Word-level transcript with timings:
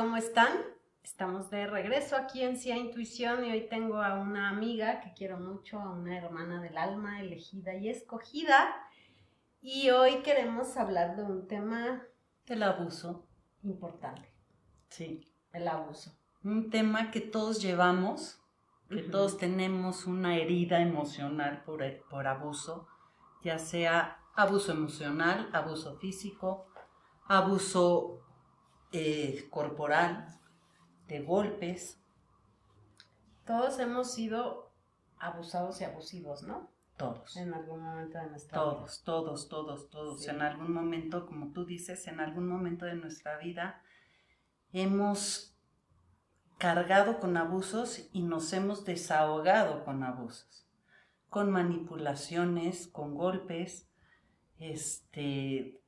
¿cómo 0.00 0.16
están? 0.16 0.52
Estamos 1.02 1.50
de 1.50 1.66
regreso 1.66 2.16
aquí 2.16 2.42
en 2.42 2.56
CIA 2.56 2.78
Intuición 2.78 3.44
y 3.44 3.52
hoy 3.52 3.68
tengo 3.68 4.00
a 4.00 4.14
una 4.14 4.48
amiga 4.48 5.02
que 5.02 5.12
quiero 5.12 5.38
mucho, 5.38 5.78
a 5.78 5.90
una 5.90 6.16
hermana 6.16 6.58
del 6.62 6.78
alma 6.78 7.20
elegida 7.20 7.74
y 7.74 7.90
escogida. 7.90 8.74
Y 9.60 9.90
hoy 9.90 10.22
queremos 10.22 10.78
hablar 10.78 11.16
de 11.16 11.24
un 11.24 11.46
tema 11.46 12.02
del 12.46 12.62
abuso. 12.62 13.26
Importante. 13.62 14.32
Sí. 14.88 15.30
El 15.52 15.68
abuso. 15.68 16.16
Un 16.42 16.70
tema 16.70 17.10
que 17.10 17.20
todos 17.20 17.60
llevamos, 17.60 18.40
que 18.88 19.02
todos 19.02 19.36
tenemos 19.36 20.06
una 20.06 20.38
herida 20.38 20.80
emocional 20.80 21.62
por, 21.62 21.84
por 22.08 22.26
abuso, 22.26 22.88
ya 23.42 23.58
sea 23.58 24.18
abuso 24.34 24.72
emocional, 24.72 25.50
abuso 25.52 25.98
físico, 25.98 26.68
abuso 27.26 28.22
eh, 28.92 29.46
corporal, 29.50 30.26
de 31.08 31.20
golpes. 31.20 31.98
Todos 33.46 33.78
hemos 33.78 34.12
sido 34.12 34.72
abusados 35.18 35.80
y 35.80 35.84
abusivos, 35.84 36.42
¿no? 36.42 36.70
Todos. 36.96 37.36
En 37.36 37.54
algún 37.54 37.82
momento 37.82 38.18
de 38.18 38.26
nuestra 38.26 38.58
todos, 38.58 38.74
vida. 38.74 39.04
Todos, 39.04 39.04
todos, 39.04 39.48
todos, 39.48 39.90
todos. 39.90 40.28
En 40.28 40.42
algún 40.42 40.72
momento, 40.72 41.26
como 41.26 41.52
tú 41.52 41.64
dices, 41.64 42.06
en 42.06 42.20
algún 42.20 42.46
momento 42.48 42.84
de 42.84 42.94
nuestra 42.94 43.38
vida 43.38 43.82
hemos 44.72 45.56
cargado 46.58 47.20
con 47.20 47.36
abusos 47.36 48.10
y 48.12 48.22
nos 48.22 48.52
hemos 48.52 48.84
desahogado 48.84 49.82
con 49.84 50.02
abusos, 50.02 50.68
con 51.30 51.50
manipulaciones, 51.50 52.86
con 52.86 53.14
golpes, 53.14 53.88
este, 54.58 55.80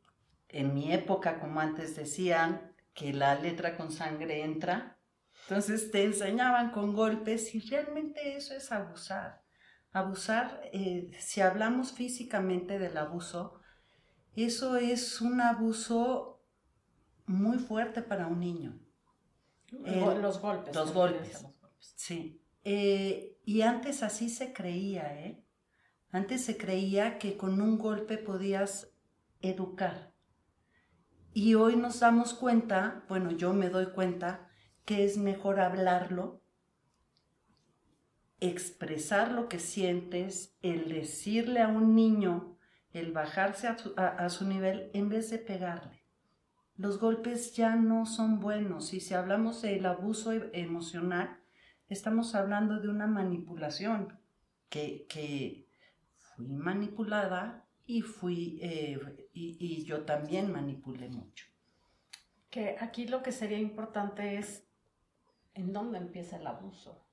en 0.49 0.75
mi 0.75 0.93
época, 0.93 1.41
como 1.41 1.61
antes 1.61 1.95
decían, 1.95 2.72
que 2.95 3.13
la 3.13 3.35
letra 3.35 3.77
con 3.77 3.91
sangre 3.91 4.43
entra, 4.43 4.99
entonces 5.43 5.91
te 5.91 6.05
enseñaban 6.05 6.71
con 6.71 6.95
golpes 6.95 7.55
y 7.55 7.61
realmente 7.61 8.37
eso 8.37 8.55
es 8.55 8.71
abusar. 8.71 9.43
Abusar, 9.93 10.63
eh, 10.73 11.11
si 11.19 11.41
hablamos 11.41 11.93
físicamente 11.93 12.79
del 12.79 12.97
abuso, 12.97 13.61
eso 14.35 14.77
es 14.77 15.21
un 15.21 15.41
abuso 15.41 16.43
muy 17.27 17.59
fuerte 17.59 18.03
para 18.03 18.27
un 18.27 18.41
niño. 18.41 18.79
los 19.71 20.41
golpes. 20.41 20.75
Los 20.75 20.93
golpes. 20.93 21.47
Sí. 21.79 22.41
Eh, 22.65 23.39
y 23.45 23.63
antes 23.63 24.03
así 24.03 24.29
se 24.29 24.53
creía, 24.53 25.19
¿eh? 25.19 25.45
Antes 26.11 26.45
se 26.45 26.57
creía 26.57 27.19
que 27.19 27.37
con 27.37 27.61
un 27.61 27.79
golpe 27.79 28.19
podías 28.19 28.93
educar. 29.41 30.12
Y 31.35 31.55
hoy 31.55 31.77
nos 31.77 32.01
damos 32.01 32.35
cuenta, 32.35 33.05
bueno, 33.09 33.31
yo 33.31 33.55
me 33.55 33.71
doy 33.71 33.87
cuenta, 33.87 34.49
que 34.85 35.05
es 35.05 35.17
mejor 35.17 35.61
hablarlo, 35.61 36.43
expresar 38.41 39.33
lo 39.33 39.49
que 39.49 39.59
sientes, 39.59 40.59
el 40.61 40.91
decirle 40.91 41.61
a 41.61 41.69
un 41.69 41.95
niño, 41.95 42.59
el 42.91 43.13
bajarse 43.13 43.69
a 43.69 44.29
su, 44.29 44.47
nivel 44.47 44.91
en 44.93 45.09
vez 45.09 45.31
de 45.31 45.39
pegarle. 45.39 46.05
Los 46.77 46.99
golpes 46.99 47.55
ya 47.55 47.77
no 47.77 48.05
son 48.05 48.41
buenos 48.41 48.93
y 48.93 49.01
si 49.01 49.15
hablamos 49.15 49.63
del 49.63 49.87
abuso 49.87 50.33
e, 50.33 50.51
emocional, 50.53 51.41
estamos 51.89 52.35
hablando 52.35 52.81
de 52.81 52.89
una 52.89 53.07
manipulación 53.07 54.19
que, 54.69 55.07
que 55.09 55.67
fui 56.17 56.49
manipulada 56.49 57.62
y 57.87 58.03
fui, 58.03 58.59
eh, 58.63 59.29
y, 59.33 59.85
yo 59.85 60.05
también 60.05 60.53
manipulé 60.53 61.09
mucho. 61.09 61.47
Que 62.51 62.77
aquí 62.81 63.07
lo 63.07 63.23
que 63.23 63.33
sería 63.33 63.59
importante 63.59 64.39
es 64.39 64.65
en 65.55 65.73
dónde 65.73 65.99
empieza 65.99 66.37
el 66.37 66.47
abuso. 66.47 67.05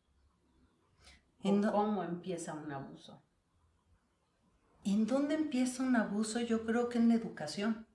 ¿En 1.41 1.63
cómo 1.63 2.03
empieza 2.03 2.53
un 2.53 2.71
abuso? 2.71 3.23
¿En 4.83 5.05
dónde 5.07 5.35
empieza 5.35 5.83
un 5.83 5.95
abuso? 5.95 6.41
Yo 6.41 6.65
creo 6.65 6.89
que 6.89 6.97
en 6.97 7.09
la 7.09 7.15
educación. 7.15 7.87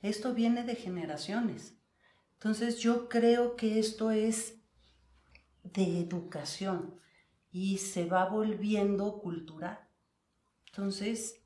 Esto 0.00 0.32
viene 0.32 0.64
de 0.64 0.76
generaciones. 0.76 1.76
Entonces 2.34 2.78
yo 2.78 3.08
creo 3.10 3.54
que 3.56 3.78
esto 3.78 4.10
es 4.10 4.62
de 5.62 6.00
educación 6.00 6.98
y 7.52 7.78
se 7.78 8.06
va 8.06 8.24
volviendo 8.26 9.20
cultural. 9.20 9.89
Entonces, 10.72 11.42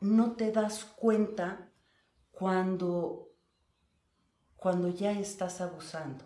no 0.00 0.32
te 0.32 0.52
das 0.52 0.84
cuenta 0.84 1.72
cuando, 2.30 3.32
cuando 4.56 4.88
ya 4.88 5.12
estás 5.12 5.62
abusando, 5.62 6.24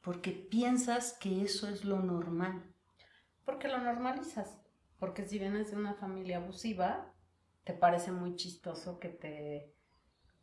porque 0.00 0.32
piensas 0.32 1.12
que 1.12 1.42
eso 1.42 1.68
es 1.68 1.84
lo 1.84 2.00
normal. 2.00 2.62
Porque 3.44 3.68
lo 3.68 3.78
normalizas, 3.78 4.58
porque 4.98 5.26
si 5.26 5.38
vienes 5.38 5.70
de 5.70 5.76
una 5.76 5.94
familia 5.94 6.38
abusiva, 6.38 7.12
te 7.64 7.74
parece 7.74 8.10
muy 8.12 8.36
chistoso 8.36 8.98
que 8.98 9.08
te... 9.08 9.74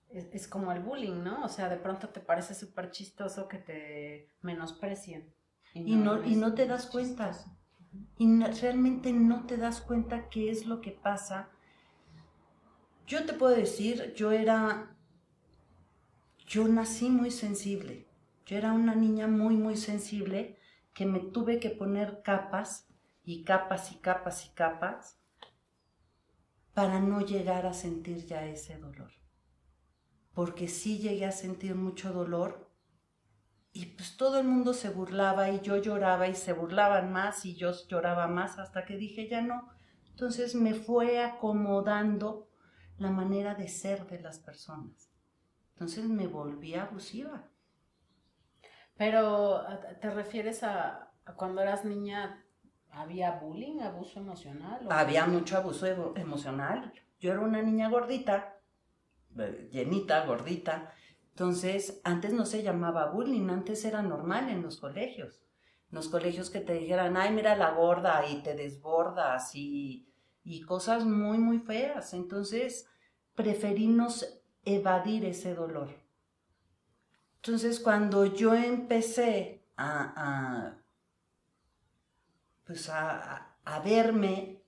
Es, 0.09 0.47
como 0.47 0.71
el 0.71 0.81
bullying, 0.81 1.23
¿no? 1.23 1.43
O 1.43 1.49
sea, 1.49 1.67
de 1.67 1.77
pronto 1.77 2.09
te 2.09 2.21
parece 2.21 2.53
súper 2.53 2.91
chistoso 2.91 3.47
que 3.47 3.57
te 3.57 4.29
menosprecien. 4.41 5.33
Y 5.73 5.95
no, 5.95 6.23
y 6.23 6.35
no, 6.35 6.53
te 6.53 6.65
das 6.65 6.87
cuenta 6.87 7.33
y 8.17 8.43
realmente 8.43 9.13
no 9.13 9.45
te 9.45 9.57
das 9.57 9.81
cuenta 9.81 10.29
qué 10.29 10.49
es 10.49 10.65
lo 10.65 10.81
que 10.81 10.91
pasa. 10.91 11.49
Yo 13.05 13.25
te 13.25 13.33
puedo 13.33 13.55
decir, 13.55 14.13
yo 14.15 14.31
era, 14.31 14.95
yo 16.47 16.67
nací 16.67 17.09
muy 17.09 17.31
sensible. 17.31 18.07
Yo 18.45 18.57
era 18.57 18.73
una 18.73 18.95
niña 18.95 19.27
muy, 19.27 19.55
muy 19.55 19.77
sensible 19.77 20.57
que 20.93 21.05
me 21.05 21.19
tuve 21.19 21.59
que 21.59 21.69
poner 21.69 22.21
capas 22.23 22.87
y 23.23 23.43
capas 23.43 23.91
y 23.91 23.95
capas 23.95 24.45
y 24.45 24.49
capas 24.49 25.19
para 26.73 26.99
no 26.99 27.21
llegar 27.21 27.65
a 27.65 27.73
sentir 27.73 28.25
ya 28.25 28.45
ese 28.45 28.77
dolor. 28.77 29.11
Porque 30.33 30.67
sí 30.67 30.99
llegué 30.99 31.25
a 31.25 31.31
sentir 31.31 31.75
mucho 31.75 32.13
dolor 32.13 32.66
y 33.77 33.85
pues 33.85 34.17
todo 34.17 34.39
el 34.39 34.47
mundo 34.47 34.73
se 34.73 34.89
burlaba 34.89 35.51
y 35.51 35.61
yo 35.61 35.77
lloraba 35.77 36.27
y 36.27 36.33
se 36.33 36.51
burlaban 36.51 37.11
más 37.11 37.45
y 37.45 37.53
yo 37.53 37.71
lloraba 37.87 38.27
más 38.27 38.57
hasta 38.57 38.85
que 38.85 38.97
dije 38.97 39.29
ya 39.29 39.41
no. 39.41 39.69
Entonces 40.09 40.55
me 40.55 40.73
fue 40.73 41.23
acomodando 41.23 42.49
la 42.97 43.11
manera 43.11 43.53
de 43.53 43.67
ser 43.67 44.07
de 44.07 44.19
las 44.19 44.39
personas. 44.39 45.11
Entonces 45.73 46.05
me 46.05 46.25
volví 46.25 46.73
abusiva. 46.73 47.51
Pero 48.95 49.61
¿te 50.01 50.09
refieres 50.09 50.63
a, 50.63 51.11
cuando 51.35 51.61
eras 51.61 51.85
niña 51.85 52.43
había 52.89 53.33
bullying, 53.33 53.81
abuso 53.81 54.19
emocional? 54.19 54.87
Había 54.89 55.27
mucho 55.27 55.55
abuso 55.55 56.15
emocional. 56.17 56.93
Yo 57.19 57.31
era 57.31 57.41
una 57.41 57.61
niña 57.61 57.89
gordita, 57.89 58.57
eh, 59.37 59.69
llenita, 59.71 60.25
gordita, 60.25 60.91
entonces, 61.37 62.01
antes 62.03 62.33
no 62.33 62.47
se 62.47 62.63
llamaba 62.63 63.11
bullying, 63.11 63.51
antes 63.51 63.85
era 63.85 64.01
normal 64.01 64.49
en 64.49 64.63
los 64.63 64.77
colegios. 64.77 65.39
En 65.91 65.97
los 65.97 66.09
colegios 66.09 66.49
que 66.49 66.61
te 66.61 66.73
dijeran, 66.73 67.15
ay, 67.15 67.31
mira 67.31 67.55
la 67.55 67.75
gorda 67.75 68.27
y 68.27 68.41
te 68.41 68.55
desbordas 68.55 69.53
y, 69.53 70.11
y 70.43 70.61
cosas 70.61 71.05
muy, 71.05 71.37
muy 71.37 71.59
feas. 71.59 72.15
Entonces, 72.15 72.89
preferimos 73.35 74.41
evadir 74.65 75.25
ese 75.25 75.53
dolor. 75.53 75.89
Entonces, 77.35 77.81
cuando 77.81 78.25
yo 78.25 78.55
empecé 78.55 79.63
a, 79.77 80.75
pues 82.65 82.89
a, 82.89 83.57
a 83.63 83.79
verme 83.81 84.63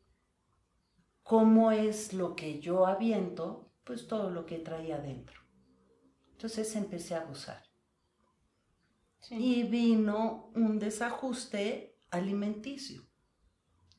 cómo 1.24 1.72
es 1.72 2.14
lo 2.14 2.36
que 2.36 2.60
yo 2.60 2.86
aviento, 2.86 3.72
pues 3.84 4.08
todo 4.08 4.30
lo 4.30 4.46
que 4.46 4.60
traía 4.60 5.00
dentro. 5.00 5.49
Entonces 6.40 6.74
empecé 6.78 7.16
a 7.16 7.20
abusar. 7.20 7.62
Y 9.30 9.64
vino 9.64 10.54
un 10.56 10.80
desajuste 10.80 11.98
alimenticio, 12.12 13.04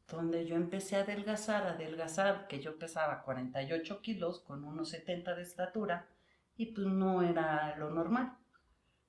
donde 0.09 0.47
yo 0.47 0.57
empecé 0.57 0.97
a 0.97 1.01
adelgazar, 1.01 1.65
a 1.65 1.73
adelgazar, 1.73 2.47
que 2.49 2.59
yo 2.59 2.79
pesaba 2.79 3.25
48 3.25 4.01
kilos 4.01 4.41
con 4.41 4.65
unos 4.65 4.89
70 4.89 5.35
de 5.35 5.43
estatura, 5.43 6.09
y 6.57 6.73
pues 6.73 6.87
no 6.87 7.21
era 7.21 7.77
lo 7.77 7.91
normal. 7.91 8.39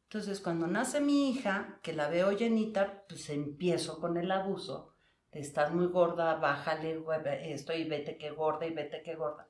Entonces 0.04 0.42
cuando 0.42 0.68
nace 0.68 1.00
mi 1.00 1.30
hija, 1.30 1.80
que 1.82 1.94
la 1.94 2.10
veo 2.10 2.34
llenita, 2.34 3.06
pues 3.08 3.30
empiezo 3.30 4.02
con 4.02 4.18
el 4.18 4.30
abuso 4.30 4.94
de 5.32 5.40
estar 5.40 5.74
muy 5.74 5.88
gorda, 5.88 6.36
bájale 6.36 7.02
esto 7.46 7.72
y 7.72 7.86
vete 7.86 8.18
que 8.18 8.32
gorda 8.32 8.68
y 8.68 8.74
vete 8.74 9.02
que 9.02 9.16
gorda. 9.16 9.48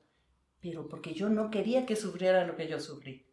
Pero 0.60 0.86
porque 0.86 1.14
yo 1.14 1.28
no 1.28 1.50
quería 1.50 1.84
que 1.84 1.96
sufriera 1.96 2.46
lo 2.46 2.54
que 2.54 2.68
yo 2.68 2.78
sufrí. 2.78 3.26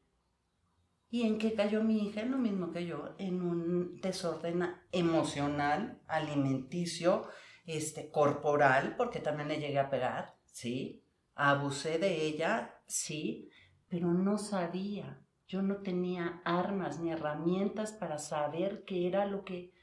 ¿Y 1.11 1.23
en 1.23 1.39
qué 1.39 1.53
cayó 1.53 1.83
mi 1.83 2.07
hija? 2.07 2.23
Lo 2.23 2.37
mismo 2.37 2.71
que 2.71 2.85
yo, 2.85 3.15
en 3.17 3.41
un 3.41 3.99
desorden 3.99 4.63
emocional, 4.91 6.01
alimenticio, 6.07 7.27
este, 7.65 8.11
corporal, 8.11 8.95
porque 8.95 9.19
también 9.19 9.47
le 9.49 9.59
llegué 9.59 9.79
a 9.79 9.89
pegar, 9.89 10.35
¿sí? 10.51 11.03
Abusé 11.35 11.97
de 11.97 12.25
ella, 12.25 12.75
sí, 12.85 13.49
pero 13.87 14.13
no 14.13 14.37
sabía 14.37 15.21
Yo 15.47 15.63
no 15.63 15.77
tenía 15.77 16.41
armas 16.45 16.99
ni 16.99 17.11
herramientas 17.11 17.91
para 17.91 18.19
saber 18.19 18.83
qué 18.85 19.07
era 19.07 19.25
lo 19.25 19.43
que 19.43 19.73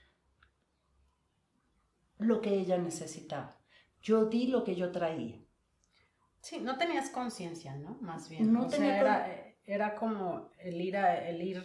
lo 2.19 2.41
que 2.41 2.55
ella 2.55 2.79
necesitaba. 2.79 3.59
Yo 4.01 4.27
di 4.27 4.47
lo 4.47 4.63
que 4.63 4.77
yo 4.77 4.93
traía. 4.93 5.43
Sí, 6.41 6.61
no 6.61 6.79
tenías 6.79 7.11
conciencia, 7.11 7.75
¿no? 7.75 7.99
Más 8.01 8.29
bien. 8.29 8.53
No 8.53 8.69
tenía 8.69 9.01
era, 9.01 9.46
era, 9.67 9.97
como 9.97 10.51
el 10.59 10.81
ir, 10.81 10.97
a, 10.97 11.29
el 11.29 11.43
ir 11.43 11.63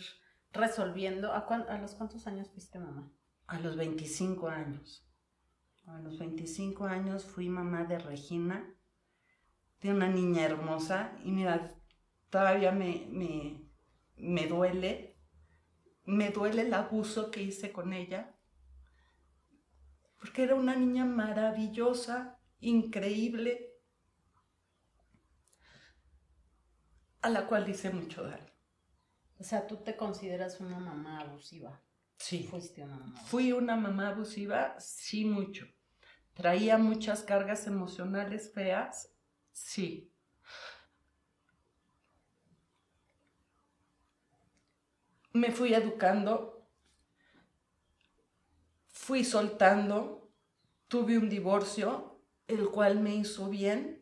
resolviendo. 0.51 1.31
¿A, 1.31 1.39
¿A 1.39 1.77
los 1.77 1.93
cuántos 1.93 2.27
años 2.27 2.49
fuiste 2.49 2.79
mamá? 2.79 3.11
A 3.47 3.59
los 3.59 3.77
25 3.77 4.49
años. 4.49 5.07
A 5.85 5.99
los 5.99 6.19
25 6.19 6.85
años 6.85 7.25
fui 7.25 7.49
mamá 7.49 7.83
de 7.85 7.99
Regina, 7.99 8.75
de 9.81 9.91
una 9.93 10.07
niña 10.07 10.43
hermosa. 10.43 11.13
Y 11.23 11.31
mira, 11.31 11.75
todavía 12.29 12.71
me, 12.71 13.07
me, 13.09 13.61
me 14.15 14.47
duele, 14.47 15.17
me 16.05 16.29
duele 16.31 16.63
el 16.63 16.73
abuso 16.73 17.29
que 17.29 17.43
hice 17.43 17.71
con 17.71 17.93
ella. 17.93 18.35
Porque 20.19 20.43
era 20.43 20.55
una 20.55 20.75
niña 20.75 21.05
maravillosa, 21.05 22.39
increíble 22.59 23.70
a 27.21 27.29
la 27.29 27.47
cual 27.47 27.69
hice 27.69 27.91
mucho 27.91 28.23
daño. 28.23 28.51
O 29.39 29.43
sea, 29.43 29.65
tú 29.65 29.77
te 29.77 29.95
consideras 29.95 30.59
una 30.59 30.79
mamá 30.79 31.19
abusiva. 31.21 31.81
Sí. 32.17 32.43
Fuiste 32.43 32.83
una 32.83 32.97
mamá. 32.97 33.19
Fui 33.21 33.51
una 33.51 33.75
mamá 33.75 34.09
abusiva, 34.09 34.79
sí, 34.79 35.25
mucho. 35.25 35.67
Traía 36.33 36.77
muchas 36.77 37.23
cargas 37.23 37.65
emocionales 37.67 38.51
feas, 38.53 39.11
sí. 39.51 40.13
Me 45.33 45.51
fui 45.51 45.73
educando, 45.73 46.67
fui 48.87 49.23
soltando, 49.23 50.31
tuve 50.87 51.17
un 51.17 51.29
divorcio, 51.29 52.21
el 52.47 52.69
cual 52.69 52.99
me 52.99 53.15
hizo 53.15 53.49
bien, 53.49 54.00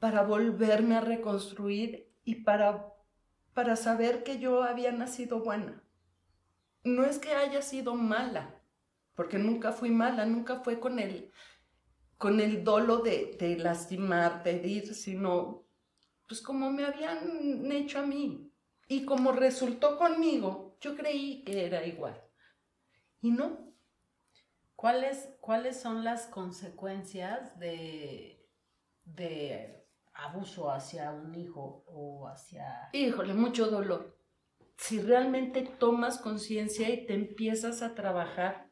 para 0.00 0.22
volverme 0.22 0.96
a 0.96 1.02
reconstruir 1.02 2.10
y 2.24 2.36
para, 2.36 2.92
para 3.54 3.76
saber 3.76 4.24
que 4.24 4.38
yo 4.40 4.64
había 4.64 4.90
nacido 4.90 5.44
buena. 5.44 5.84
No 6.82 7.04
es 7.04 7.18
que 7.18 7.34
haya 7.34 7.62
sido 7.62 7.94
mala, 7.94 8.60
porque 9.14 9.38
nunca 9.38 9.72
fui 9.72 9.90
mala, 9.90 10.24
nunca 10.24 10.60
fue 10.60 10.80
con 10.80 10.98
el, 10.98 11.30
con 12.16 12.40
el 12.40 12.64
dolo 12.64 12.98
de, 12.98 13.36
de 13.38 13.56
lastimar, 13.58 14.42
de 14.42 14.56
herir, 14.56 14.94
sino 14.94 15.66
pues 16.26 16.40
como 16.40 16.72
me 16.72 16.84
habían 16.84 17.70
hecho 17.70 17.98
a 17.98 18.06
mí. 18.06 18.50
Y 18.88 19.04
como 19.04 19.32
resultó 19.32 19.98
conmigo, 19.98 20.78
yo 20.80 20.96
creí 20.96 21.44
que 21.44 21.66
era 21.66 21.86
igual. 21.86 22.20
Y 23.20 23.30
no. 23.30 23.74
¿Cuáles, 24.74 25.28
cuáles 25.40 25.78
son 25.78 26.04
las 26.04 26.26
consecuencias 26.26 27.58
de, 27.58 28.48
de 29.04 29.79
abuso 30.14 30.70
hacia 30.70 31.10
un 31.12 31.34
hijo 31.34 31.84
o 31.86 32.28
hacia... 32.28 32.88
Híjole, 32.92 33.34
mucho 33.34 33.70
dolor. 33.70 34.16
Si 34.76 35.00
realmente 35.00 35.62
tomas 35.62 36.18
conciencia 36.18 36.88
y 36.88 37.06
te 37.06 37.14
empiezas 37.14 37.82
a 37.82 37.94
trabajar, 37.94 38.70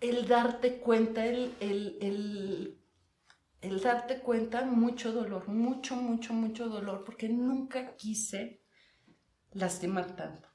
el 0.00 0.28
darte 0.28 0.78
cuenta, 0.80 1.26
el, 1.26 1.54
el, 1.60 2.78
el, 3.60 3.80
darte 3.80 4.20
cuenta, 4.20 4.64
mucho 4.64 5.12
dolor, 5.12 5.48
mucho, 5.48 5.96
mucho, 5.96 6.34
mucho 6.34 6.68
dolor, 6.68 7.04
porque 7.04 7.28
nunca 7.28 7.96
quise 7.96 8.62
lastimar 9.52 10.14
tanto 10.14 10.48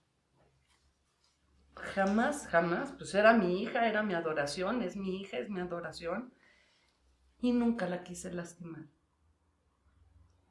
jamás, 1.95 2.47
jamás, 2.47 2.93
pues 2.97 3.13
era 3.13 3.33
mi 3.33 3.61
hija, 3.61 3.87
era 3.87 4.03
mi 4.03 4.13
adoración, 4.13 4.81
es 4.81 4.95
mi 4.95 5.21
hija, 5.21 5.37
es 5.37 5.49
mi 5.49 5.59
adoración, 5.59 6.33
y 7.41 7.51
nunca 7.51 7.87
la 7.87 8.03
quise 8.03 8.33
lastimar. 8.33 8.85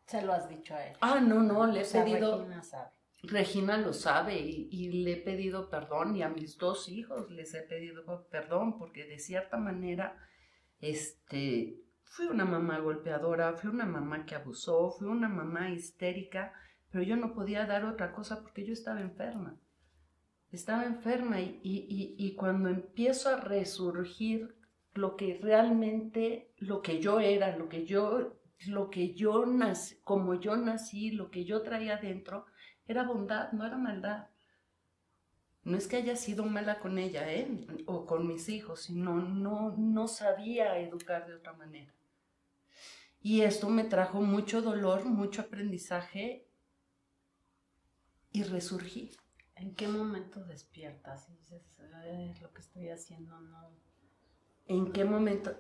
Se 0.07 0.23
lo 0.23 0.33
has 0.33 0.49
dicho 0.49 0.75
a 0.75 0.87
él. 0.87 0.97
Ah, 1.01 1.21
no, 1.21 1.43
no, 1.43 1.67
le 1.67 1.83
he 1.83 1.85
pedido. 1.85 2.39
Regina 2.39 2.63
sabe. 2.63 2.91
Regina 3.23 3.79
lo 3.79 3.93
sabe 3.93 4.41
y, 4.41 4.69
y, 4.71 5.05
le 5.05 5.13
he 5.13 5.17
pedido 5.17 5.71
perdón 5.71 6.17
y 6.17 6.23
a 6.23 6.29
mis 6.29 6.59
dos 6.59 6.89
hijos 6.89 7.31
les 7.31 7.55
he 7.55 7.63
pedido 7.63 8.27
perdón 8.29 8.77
porque 8.79 9.05
de 9.05 9.21
cierta 9.21 9.59
manera, 9.59 10.19
este, 10.81 11.81
fui 12.03 12.27
una 12.27 12.45
mamá 12.45 12.81
golpeadora, 12.81 13.53
fui 13.53 13.71
una 13.71 13.87
mamá 13.87 14.27
que 14.27 14.35
abusó, 14.35 14.91
fui 14.91 15.07
una 15.07 15.29
mamá 15.29 15.71
histérica, 15.71 16.53
pero 16.91 17.05
yo 17.05 17.15
no 17.15 17.33
podía 17.33 17.65
dar 17.65 17.85
otra 17.85 18.13
cosa 18.13 18.43
porque 18.43 18.67
yo 18.67 18.73
estaba 18.73 19.01
enferma 19.01 19.57
estaba 20.53 20.85
enferma 20.85 21.41
y, 21.41 22.35
cuando 22.37 22.69
empiezo 22.69 23.31
a 23.31 23.37
resurgir 23.37 24.55
lo 24.95 25.17
que 25.17 25.39
realmente, 25.41 26.53
lo 26.59 26.83
que 26.83 27.01
yo 27.01 27.21
era, 27.21 27.57
lo 27.57 27.69
que 27.69 27.87
yo, 27.87 28.39
lo 28.67 28.91
que 28.91 29.15
yo 29.15 29.47
nací, 29.47 29.97
como 30.05 30.35
yo 30.35 30.57
nací, 30.57 31.11
lo 31.11 31.31
que 31.31 31.45
yo 31.45 31.63
traía 31.63 31.97
dentro, 31.97 32.47
era 32.87 33.05
bondad, 33.05 33.53
no 33.53 33.67
era 33.67 33.79
maldad. 33.79 34.29
No 35.65 35.79
es 35.79 35.87
que 35.87 35.97
haya 35.97 36.17
sido 36.17 36.45
mala 36.45 36.81
con 36.81 36.99
ella, 36.99 37.33
¿eh? 37.33 37.67
O 37.87 38.05
con 38.05 38.27
mis 38.27 38.49
hijos, 38.49 38.83
sino 38.83 39.23
no, 39.23 39.75
no 39.79 40.09
sabía 40.09 40.79
educar 40.79 41.27
de 41.27 41.35
otra 41.35 41.53
manera. 41.53 41.95
Y 43.23 43.43
esto 43.43 43.71
me 43.71 43.85
trajo 43.85 44.21
mucho 44.21 44.61
dolor, 44.61 45.05
mucho 45.05 45.43
aprendizaje 45.43 46.49
y 48.33 48.43
resurgí. 48.43 49.13
¿En 49.63 49.77
qué 49.77 49.87
momento 49.87 50.43
despiertas 50.43 51.29
y 51.29 51.37
dices, 51.37 51.63
lo 52.41 52.53
que 52.53 52.61
estoy 52.61 52.89
haciendo 52.89 53.41
no? 53.41 53.71
¿En 54.67 54.91
qué 54.91 55.05
momento? 55.05 55.57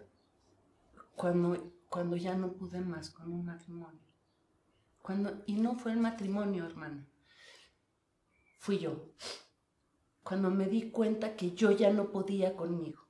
Cuando, 1.15 1.73
cuando 1.89 2.17
ya 2.17 2.35
no 2.35 2.53
pude 2.53 2.81
más 2.81 3.11
con 3.11 3.33
un 3.33 3.45
matrimonio. 3.45 4.03
Cuando, 5.03 5.45
y 5.47 5.55
no 5.55 5.77
fue 5.77 5.93
el 5.93 6.01
matrimonio, 6.01 6.67
hermana. 6.67 7.07
Fui 8.59 8.81
yo. 8.81 9.13
Cuando 10.25 10.51
me 10.51 10.67
di 10.67 10.91
cuenta 10.91 11.37
que 11.37 11.53
yo 11.53 11.71
ya 11.71 11.93
no 11.93 12.11
podía 12.11 12.57
conmigo. 12.57 13.07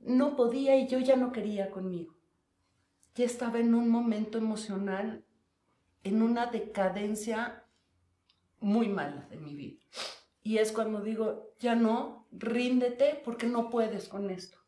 No 0.00 0.34
podía 0.34 0.76
y 0.76 0.88
yo 0.88 0.98
ya 0.98 1.14
no 1.14 1.30
quería 1.30 1.70
conmigo. 1.70 2.16
Ya 3.14 3.26
estaba 3.26 3.60
en 3.60 3.76
un 3.76 3.90
momento 3.90 4.38
emocional, 4.38 5.24
en 6.02 6.20
una 6.20 6.46
decadencia 6.46 7.64
muy 8.60 8.88
mala 8.88 9.26
de 9.30 9.36
mi 9.36 9.54
vida. 9.54 9.80
Y 10.42 10.58
es 10.58 10.72
cuando 10.72 11.00
digo, 11.00 11.54
ya 11.58 11.74
no, 11.74 12.26
ríndete 12.32 13.20
porque 13.24 13.46
no 13.46 13.70
puedes 13.70 14.08
con 14.08 14.30
esto. 14.30 14.58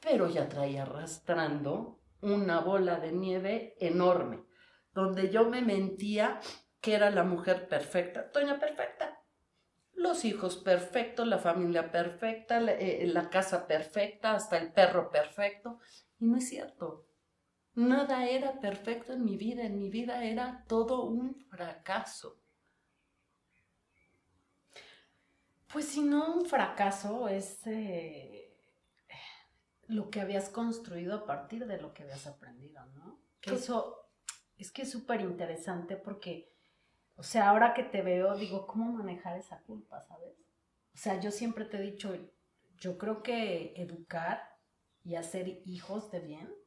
Pero 0.00 0.28
ya 0.28 0.48
traía 0.48 0.82
arrastrando 0.82 2.00
una 2.20 2.60
bola 2.60 2.98
de 2.98 3.12
nieve 3.12 3.76
enorme, 3.78 4.44
donde 4.92 5.30
yo 5.30 5.48
me 5.48 5.62
mentía 5.62 6.40
que 6.80 6.94
era 6.94 7.10
la 7.10 7.24
mujer 7.24 7.68
perfecta, 7.68 8.30
doña 8.32 8.58
perfecta. 8.58 9.20
Los 9.92 10.24
hijos 10.24 10.56
perfectos, 10.56 11.26
la 11.26 11.38
familia 11.38 11.90
perfecta, 11.90 12.60
la, 12.60 12.72
eh, 12.72 13.04
la 13.08 13.30
casa 13.30 13.66
perfecta, 13.66 14.34
hasta 14.34 14.56
el 14.56 14.72
perro 14.72 15.10
perfecto. 15.10 15.80
Y 16.20 16.26
no 16.26 16.36
es 16.36 16.48
cierto. 16.48 17.07
Nada 17.78 18.26
era 18.26 18.58
perfecto 18.58 19.12
en 19.12 19.24
mi 19.24 19.36
vida, 19.36 19.62
en 19.62 19.78
mi 19.78 19.88
vida 19.88 20.24
era 20.24 20.64
todo 20.66 21.04
un 21.04 21.36
fracaso. 21.36 22.42
Pues 25.72 25.86
si 25.86 26.02
no 26.02 26.34
un 26.34 26.46
fracaso 26.46 27.28
es 27.28 27.64
eh, 27.68 28.52
lo 29.86 30.10
que 30.10 30.20
habías 30.20 30.48
construido 30.48 31.14
a 31.14 31.24
partir 31.24 31.68
de 31.68 31.80
lo 31.80 31.94
que 31.94 32.02
habías 32.02 32.26
aprendido, 32.26 32.84
¿no? 32.96 33.20
Que 33.40 33.54
eso 33.54 34.10
es 34.56 34.72
que 34.72 34.82
es 34.82 34.90
súper 34.90 35.20
interesante 35.20 35.96
porque, 35.96 36.52
o 37.14 37.22
sea, 37.22 37.48
ahora 37.48 37.74
que 37.74 37.84
te 37.84 38.02
veo, 38.02 38.36
digo, 38.36 38.66
¿cómo 38.66 38.90
manejar 38.90 39.38
esa 39.38 39.60
culpa, 39.60 40.02
sabes? 40.02 40.34
O 40.94 40.96
sea, 40.96 41.20
yo 41.20 41.30
siempre 41.30 41.64
te 41.64 41.76
he 41.76 41.92
dicho, 41.92 42.12
yo 42.76 42.98
creo 42.98 43.22
que 43.22 43.74
educar 43.76 44.58
y 45.04 45.14
hacer 45.14 45.62
hijos 45.64 46.10
de 46.10 46.18
bien 46.18 46.57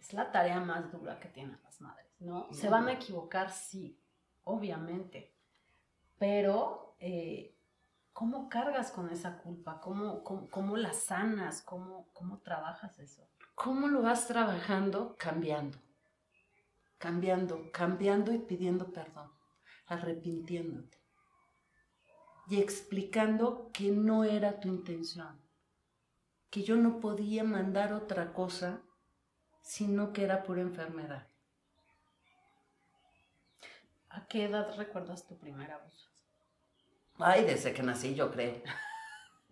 es 0.00 0.12
la 0.14 0.32
tarea 0.32 0.60
más 0.60 0.90
dura 0.90 1.20
que 1.20 1.28
tienen 1.28 1.58
las 1.62 1.80
madres, 1.80 2.10
¿no? 2.20 2.48
Se 2.52 2.68
van 2.68 2.88
a 2.88 2.92
equivocar, 2.92 3.50
sí, 3.50 4.00
obviamente, 4.44 5.34
pero 6.18 6.96
eh, 6.98 7.54
¿cómo 8.12 8.48
cargas 8.48 8.90
con 8.90 9.10
esa 9.10 9.38
culpa? 9.38 9.80
¿Cómo, 9.80 10.24
cómo, 10.24 10.76
la 10.76 10.94
sanas? 10.94 11.62
¿Cómo, 11.62 12.08
¿Cómo 12.14 12.38
trabajas 12.38 12.98
eso? 12.98 13.28
¿Cómo 13.54 13.88
lo 13.88 14.00
vas 14.00 14.26
trabajando? 14.26 15.16
Cambiando, 15.18 15.78
cambiando, 16.96 17.70
cambiando 17.70 18.32
y 18.32 18.38
pidiendo 18.38 18.90
perdón, 18.90 19.30
arrepintiéndote 19.86 20.98
y 22.48 22.58
explicando 22.58 23.70
que 23.72 23.92
no 23.92 24.24
era 24.24 24.58
tu 24.60 24.68
intención, 24.68 25.40
que 26.48 26.64
yo 26.64 26.76
no 26.76 27.00
podía 27.00 27.44
mandar 27.44 27.92
otra 27.92 28.32
cosa 28.32 28.82
sino 29.60 30.12
que 30.12 30.24
era 30.24 30.42
pura 30.42 30.62
enfermedad. 30.62 31.26
¿A 34.10 34.26
qué 34.26 34.44
edad 34.44 34.76
recuerdas 34.76 35.26
tu 35.26 35.38
primer 35.38 35.70
abuso? 35.70 36.10
Ay, 37.18 37.44
desde 37.44 37.72
que 37.72 37.82
nací, 37.82 38.14
yo 38.14 38.30
creo. 38.30 38.62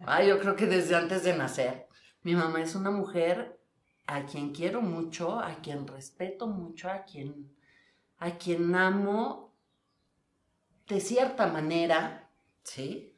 Ay, 0.06 0.28
yo 0.28 0.40
creo 0.40 0.56
que 0.56 0.66
desde 0.66 0.96
antes 0.96 1.22
de 1.22 1.36
nacer. 1.36 1.88
Mi 2.22 2.34
mamá 2.34 2.60
es 2.60 2.74
una 2.74 2.90
mujer 2.90 3.60
a 4.06 4.24
quien 4.24 4.52
quiero 4.52 4.80
mucho, 4.80 5.38
a 5.38 5.56
quien 5.56 5.86
respeto 5.86 6.46
mucho, 6.46 6.90
a 6.90 7.04
quien, 7.04 7.54
a 8.18 8.32
quien 8.32 8.74
amo 8.74 9.54
de 10.88 11.00
cierta 11.00 11.46
manera, 11.46 12.30
¿sí? 12.62 13.14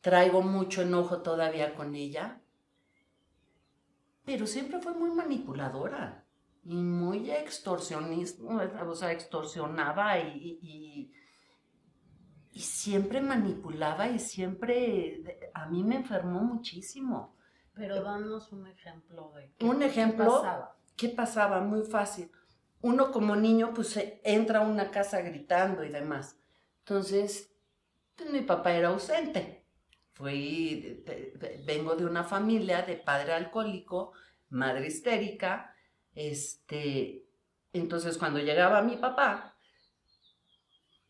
Traigo 0.00 0.42
mucho 0.42 0.82
enojo 0.82 1.22
todavía 1.22 1.74
con 1.74 1.94
ella, 1.94 2.40
pero 4.24 4.46
siempre 4.46 4.80
fue 4.80 4.94
muy 4.94 5.10
manipuladora 5.10 6.24
y 6.64 6.74
muy 6.74 7.30
extorsionista, 7.30 8.42
o 8.86 8.94
sea, 8.94 9.12
extorsionaba 9.12 10.18
y, 10.18 10.58
y, 10.62 11.12
y, 12.52 12.60
siempre 12.60 13.20
manipulaba 13.20 14.08
y 14.08 14.18
siempre 14.18 15.50
a 15.52 15.66
mí 15.66 15.84
me 15.84 15.96
enfermó 15.96 16.40
muchísimo. 16.40 17.36
Pero 17.74 18.02
danos 18.02 18.50
un 18.52 18.66
ejemplo 18.66 19.32
de 19.32 19.52
qué, 19.58 19.66
un 19.66 19.82
ejemplo, 19.82 20.24
¿qué 20.24 20.30
pasaba? 20.30 20.76
¿Qué 20.96 21.08
pasaba? 21.08 21.60
Muy 21.60 21.82
fácil. 21.82 22.30
Uno 22.80 23.10
como 23.10 23.36
niño 23.36 23.72
pues 23.74 23.98
entra 24.22 24.60
a 24.60 24.66
una 24.66 24.90
casa 24.90 25.20
gritando 25.20 25.84
y 25.84 25.90
demás. 25.90 26.38
Entonces, 26.80 27.50
pues, 28.16 28.30
mi 28.30 28.40
papá 28.42 28.72
era 28.72 28.88
ausente. 28.88 29.63
Fui, 30.14 31.04
vengo 31.66 31.96
de 31.96 32.04
una 32.06 32.24
familia 32.24 32.82
de 32.82 32.96
padre 32.96 33.32
alcohólico, 33.32 34.12
madre 34.48 34.86
histérica, 34.86 35.74
este, 36.14 37.26
entonces 37.72 38.16
cuando 38.16 38.38
llegaba 38.38 38.80
mi 38.82 38.96
papá 38.96 39.56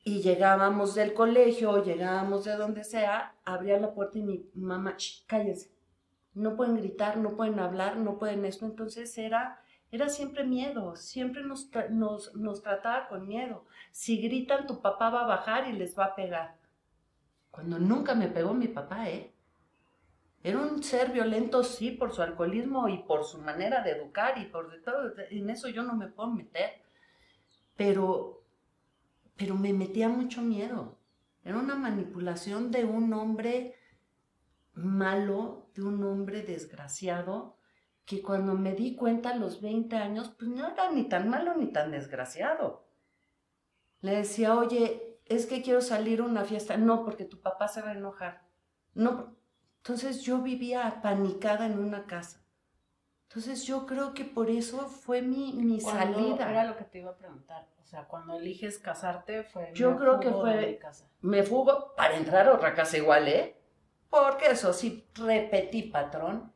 y 0.03 0.23
llegábamos 0.23 0.95
del 0.95 1.13
colegio, 1.13 1.85
llegábamos 1.85 2.45
de 2.45 2.57
donde 2.57 2.85
sea, 2.85 3.37
abría 3.45 3.79
la 3.79 3.93
puerta 3.93 4.19
y 4.19 4.23
mi 4.23 4.51
mamá, 4.55 4.97
cállense, 5.27 5.71
no 6.35 6.57
pueden 6.57 6.77
gritar, 6.77 7.17
no 7.17 7.37
pueden 7.37 7.59
hablar, 7.61 7.97
no 7.97 8.19
pueden 8.19 8.45
esto, 8.45 8.67
entonces 8.67 9.17
era, 9.19 9.61
era 9.91 10.09
siempre 10.09 10.45
miedo, 10.45 10.97
siempre 10.97 11.43
nos, 11.43 11.71
nos, 11.91 12.35
nos 12.35 12.63
trataba 12.63 13.09
con 13.09 13.27
miedo. 13.29 13.65
Si 13.93 14.21
gritan, 14.21 14.67
tu 14.67 14.83
papá 14.83 15.11
va 15.11 15.23
a 15.23 15.27
bajar 15.27 15.69
y 15.69 15.73
les 15.73 15.97
va 15.97 16.07
a 16.07 16.15
pegar. 16.17 16.57
Cuando 17.55 17.79
nunca 17.79 18.17
me 18.17 18.27
pegó 18.27 18.53
mi 18.53 18.67
papá, 18.67 19.09
¿eh? 19.09 19.33
Era 20.43 20.59
un 20.59 20.83
ser 20.83 21.13
violento, 21.13 21.63
sí, 21.63 21.93
por 21.93 22.13
su 22.13 22.21
alcoholismo 22.21 22.89
y 22.89 22.99
por 23.05 23.23
su 23.23 23.39
manera 23.39 23.81
de 23.81 23.93
educar 23.93 24.37
y 24.39 24.47
por 24.47 24.73
de 24.73 24.81
todo. 24.81 25.13
En 25.31 25.49
eso 25.49 25.69
yo 25.69 25.85
no 25.85 25.95
me 25.95 26.09
puedo 26.09 26.31
meter. 26.31 26.83
Pero, 27.77 28.43
pero 29.37 29.55
me 29.55 29.73
metía 29.73 30.09
mucho 30.09 30.43
miedo. 30.43 30.99
Era 31.45 31.57
una 31.59 31.77
manipulación 31.77 32.73
de 32.73 32.85
un 32.85 33.13
hombre 33.13 33.77
malo, 34.75 35.69
de 35.77 35.83
un 35.85 36.03
hombre 36.03 36.43
desgraciado, 36.43 37.57
que 38.05 38.21
cuando 38.21 38.55
me 38.55 38.75
di 38.75 38.97
cuenta 38.97 39.31
a 39.31 39.37
los 39.37 39.63
20 39.63 39.95
años, 39.95 40.35
pues 40.37 40.51
no 40.51 40.67
era 40.67 40.91
ni 40.91 41.05
tan 41.05 41.31
malo 41.31 41.55
ni 41.57 41.69
tan 41.69 41.93
desgraciado. 41.93 42.85
Le 44.01 44.17
decía, 44.17 44.57
oye, 44.59 45.14
es 45.27 45.47
que 45.47 45.63
quiero 45.63 45.81
salir 45.81 46.21
a 46.21 46.25
una 46.25 46.45
fiesta. 46.45 46.77
No, 46.77 47.05
porque 47.05 47.25
tu 47.25 47.41
papá 47.41 47.69
se 47.69 47.83
va 47.83 47.91
a 47.91 47.95
enojar. 47.95 48.43
No, 48.95 49.37
entonces 49.79 50.23
yo 50.23 50.39
vivía 50.39 50.87
apanicada 50.87 51.67
en 51.67 51.79
una 51.79 52.07
casa. 52.07 52.45
Entonces 53.29 53.65
yo 53.65 53.85
creo 53.87 54.15
que 54.15 54.25
por 54.25 54.49
eso 54.49 54.87
fue 54.89 55.21
mi, 55.21 55.53
mi 55.55 55.81
salida. 55.81 56.51
Era 56.51 56.65
lo 56.65 56.77
que 56.77 56.85
te 56.85 56.99
iba 56.99 57.11
a 57.11 57.17
preguntar. 57.17 57.69
O 57.83 57.87
sea, 57.87 58.07
cuando 58.07 58.37
eliges 58.37 58.79
casarte 58.79 59.45
fue... 59.45 59.73
Yo 59.75 59.99
creo 59.99 60.21
que 60.21 60.31
fue... 60.31 60.81
Me 61.21 61.43
fugo 61.43 61.95
para 61.97 62.17
entrar 62.17 62.49
a 62.49 62.55
otra 62.55 62.75
casa 62.75 62.97
igual, 62.97 63.29
¿eh? 63.29 63.61
Porque 64.09 64.47
eso 64.53 64.73
sí, 64.73 65.09
repetí 65.15 65.83
patrón. 65.83 66.53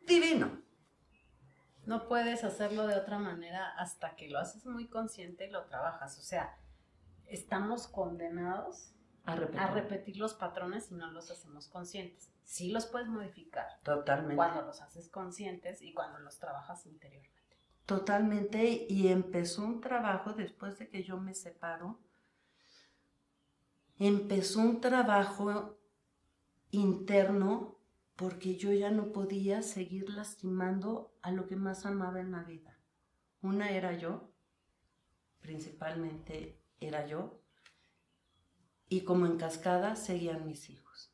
Divino. 0.00 0.62
No 1.84 2.08
puedes 2.08 2.42
hacerlo 2.44 2.86
de 2.86 2.96
otra 2.96 3.18
manera 3.18 3.74
hasta 3.76 4.16
que 4.16 4.28
lo 4.28 4.38
haces 4.38 4.64
muy 4.64 4.88
consciente 4.88 5.46
y 5.46 5.50
lo 5.50 5.64
trabajas. 5.66 6.18
O 6.18 6.22
sea, 6.22 6.56
estamos 7.28 7.86
condenados 7.86 8.94
a 9.24 9.36
repetir. 9.36 10.16
los 10.16 10.34
patrones 10.34 10.86
si 10.86 10.94
no 10.94 11.10
los 11.10 11.30
hacemos 11.30 11.68
conscientes. 11.68 12.30
Sí 12.44 12.70
los 12.70 12.86
puedes 12.86 13.08
modificar. 13.08 13.66
Totalmente. 13.82 14.36
Cuando 14.36 14.62
los 14.62 14.80
haces 14.82 15.08
conscientes 15.08 15.80
y 15.82 15.94
cuando 15.94 16.18
los 16.18 16.38
trabajas 16.38 16.84
interiormente. 16.86 17.56
Totalmente. 17.86 18.86
Y 18.88 19.08
empezó 19.08 19.64
un 19.64 19.80
trabajo 19.80 20.32
después 20.32 20.78
de 20.78 20.88
que 20.88 21.02
yo 21.02 21.18
me 21.18 21.34
separo. 21.34 21.98
Empezó 23.98 24.60
un 24.60 24.80
trabajo 24.80 25.78
interno 26.70 27.78
porque 28.16 28.56
yo 28.56 28.72
ya 28.72 28.90
no 28.90 29.12
podía 29.12 29.62
seguir 29.62 30.10
lastimando 30.10 31.14
a 31.22 31.30
lo 31.30 31.46
que 31.46 31.56
más 31.56 31.86
amaba 31.86 32.20
en 32.20 32.32
la 32.32 32.42
vida. 32.42 32.78
Una 33.40 33.70
era 33.70 33.96
yo, 33.96 34.30
principalmente 35.40 36.63
era 36.86 37.06
yo, 37.06 37.40
y 38.88 39.02
como 39.02 39.26
en 39.26 39.36
cascada 39.36 39.96
seguían 39.96 40.46
mis 40.46 40.70
hijos. 40.70 41.12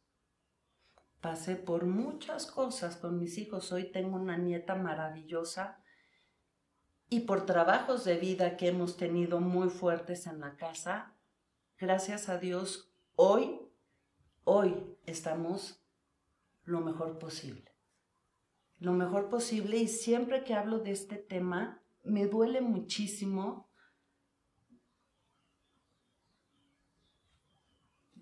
Pasé 1.21 1.57
por 1.57 1.85
muchas 1.85 2.47
cosas 2.47 2.97
con 2.97 3.19
mis 3.19 3.37
hijos. 3.37 3.73
Hoy 3.73 3.93
tengo 3.93 4.17
una 4.17 4.39
nieta 4.39 4.75
maravillosa 4.75 5.81
y 7.12 7.21
por 7.21 7.45
trabajos 7.45 8.05
de 8.05 8.17
vida 8.17 8.57
que 8.57 8.69
hemos 8.69 8.97
tenido 8.97 9.41
muy 9.41 9.69
fuertes 9.69 10.29
en 10.29 10.39
la 10.39 10.57
casa, 10.57 11.17
gracias 11.77 12.29
a 12.29 12.39
Dios, 12.39 12.93
hoy, 13.17 13.61
hoy 14.45 14.97
estamos 15.07 15.85
lo 16.65 16.81
mejor 16.81 17.19
posible. 17.19 17.75
Lo 18.79 18.93
mejor 18.93 19.29
posible 19.29 19.77
y 19.77 19.89
siempre 19.89 20.45
que 20.45 20.55
hablo 20.55 20.79
de 20.79 20.93
este 20.93 21.17
tema, 21.17 21.83
me 22.05 22.27
duele 22.27 22.61
muchísimo 22.61 23.70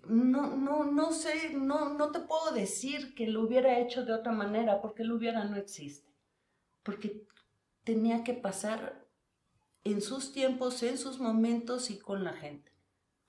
no, 0.09 0.57
no, 0.57 0.85
no 0.85 1.11
sé, 1.11 1.53
no, 1.53 1.93
no 1.93 2.11
te 2.11 2.19
puedo 2.19 2.51
decir 2.51 3.13
que 3.13 3.27
lo 3.27 3.43
hubiera 3.43 3.79
hecho 3.79 4.03
de 4.03 4.13
otra 4.13 4.31
manera, 4.31 4.81
porque 4.81 5.03
lo 5.03 5.15
hubiera 5.15 5.43
no 5.45 5.55
existe. 5.55 6.09
Porque 6.81 7.27
tenía 7.83 8.23
que 8.23 8.33
pasar 8.33 9.07
en 9.83 10.01
sus 10.01 10.33
tiempos, 10.33 10.81
en 10.81 10.97
sus 10.97 11.19
momentos 11.19 11.91
y 11.91 11.99
con 11.99 12.23
la 12.23 12.33
gente. 12.33 12.71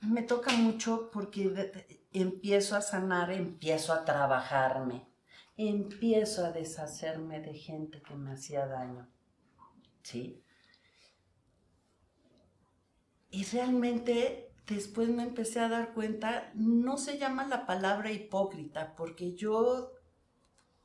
Me 0.01 0.23
toca 0.23 0.53
mucho 0.53 1.11
porque 1.13 1.99
empiezo 2.13 2.77
a 2.77 2.81
sanar, 2.81 3.31
empiezo 3.31 3.93
a 3.93 4.07
trabajarme, 4.07 5.07
empiezo 5.59 6.47
a 6.47 6.53
deshacerme 6.53 7.41
de 7.41 7.53
gente 7.53 8.01
que 8.01 8.15
me 8.15 8.33
hacía 8.33 8.67
daño. 8.67 9.07
¿Sí? 10.03 10.43
Y 13.31 13.45
realmente 13.45 14.50
después 14.67 15.09
me 15.09 15.23
empecé 15.23 15.61
a 15.61 15.69
dar 15.69 15.93
cuenta, 15.93 16.51
no 16.55 16.97
se 16.97 17.19
llama 17.19 17.47
la 17.47 17.67
palabra 17.67 18.11
hipócrita, 18.11 18.95
porque 18.97 19.35
yo, 19.35 19.93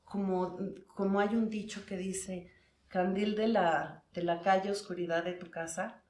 como, 0.04 0.58
como 0.88 1.20
hay 1.20 1.36
un 1.36 1.50
dicho 1.50 1.86
que 1.86 1.98
dice, 1.98 2.52
candil 2.88 3.36
de 3.36 3.48
la, 3.48 4.04
de 4.14 4.24
la 4.24 4.42
calle, 4.42 4.72
oscuridad 4.72 5.24
de 5.24 5.34
tu 5.34 5.50
casa, 5.50 6.04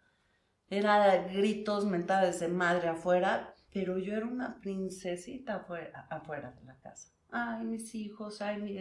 era 0.69 1.27
gritos, 1.27 1.85
mentadas 1.85 2.39
de 2.39 2.47
madre 2.47 2.89
afuera, 2.89 3.55
pero 3.71 3.97
yo 3.97 4.15
era 4.15 4.25
una 4.25 4.59
princesita 4.59 5.55
afuera, 5.55 6.07
afuera 6.09 6.51
de 6.51 6.63
la 6.63 6.77
casa. 6.79 7.11
Ay, 7.31 7.65
mis 7.65 7.93
hijos, 7.93 8.41
ay, 8.41 8.61
mi 8.61 8.77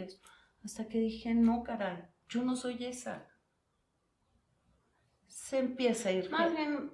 Hasta 0.63 0.87
que 0.87 0.99
dije, 0.99 1.33
no, 1.33 1.63
caray, 1.63 2.05
yo 2.29 2.43
no 2.43 2.55
soy 2.55 2.85
esa. 2.85 3.27
Se 5.27 5.59
empieza 5.59 6.09
a 6.09 6.11
ir. 6.13 6.29
Más 6.29 6.51
bien, 6.51 6.91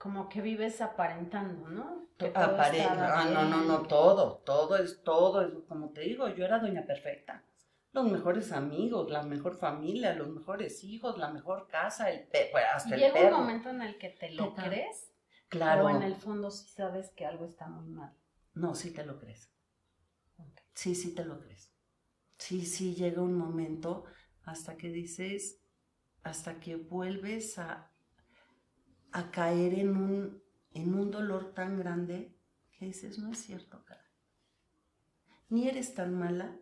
como 0.00 0.30
que 0.30 0.40
vives 0.40 0.80
aparentando, 0.80 1.68
¿no? 1.68 2.08
Aparenta, 2.34 3.20
ah, 3.20 3.24
no, 3.26 3.44
no, 3.44 3.64
no, 3.64 3.82
todo, 3.82 4.38
todo 4.46 4.78
es 4.78 5.02
todo, 5.02 5.42
es, 5.42 5.52
como 5.68 5.90
te 5.90 6.00
digo, 6.00 6.26
yo 6.30 6.46
era 6.46 6.58
doña 6.58 6.86
perfecta. 6.86 7.44
Los 7.92 8.10
mejores 8.10 8.50
amigos, 8.50 9.10
la 9.10 9.22
mejor 9.24 9.58
familia, 9.58 10.14
los 10.14 10.28
mejores 10.28 10.82
hijos, 10.84 11.18
la 11.18 11.28
mejor 11.28 11.68
casa, 11.68 12.10
el 12.10 12.26
hasta 12.74 12.94
el 12.94 13.00
Llega 13.00 13.26
un 13.26 13.42
momento 13.42 13.68
en 13.68 13.82
el 13.82 13.98
que 13.98 14.08
te 14.08 14.30
lo 14.30 14.54
crees. 14.54 15.12
Claro. 15.50 15.84
O 15.84 15.90
en 15.90 16.02
el 16.02 16.14
fondo 16.14 16.50
sí 16.50 16.66
sabes 16.70 17.10
que 17.10 17.26
algo 17.26 17.44
está 17.44 17.68
muy 17.68 17.86
mal. 17.90 18.16
No, 18.54 18.74
sí 18.74 18.94
te 18.94 19.04
lo 19.04 19.18
crees. 19.18 19.52
Sí, 20.72 20.94
sí 20.94 21.14
te 21.14 21.26
lo 21.26 21.40
crees. 21.40 21.74
Sí, 22.38 22.64
sí 22.64 22.94
llega 22.94 23.20
un 23.20 23.36
momento 23.36 24.04
hasta 24.44 24.78
que 24.78 24.88
dices, 24.88 25.60
hasta 26.22 26.58
que 26.58 26.76
vuelves 26.76 27.58
a, 27.58 27.89
a 29.12 29.30
caer 29.30 29.78
en 29.78 29.96
un, 29.96 30.42
en 30.72 30.94
un 30.94 31.10
dolor 31.10 31.52
tan 31.54 31.78
grande 31.78 32.34
que 32.72 32.86
dices, 32.86 33.18
no 33.18 33.32
es 33.32 33.38
cierto, 33.38 33.84
cara. 33.84 34.04
Ni 35.48 35.68
eres 35.68 35.94
tan 35.94 36.18
mala. 36.18 36.56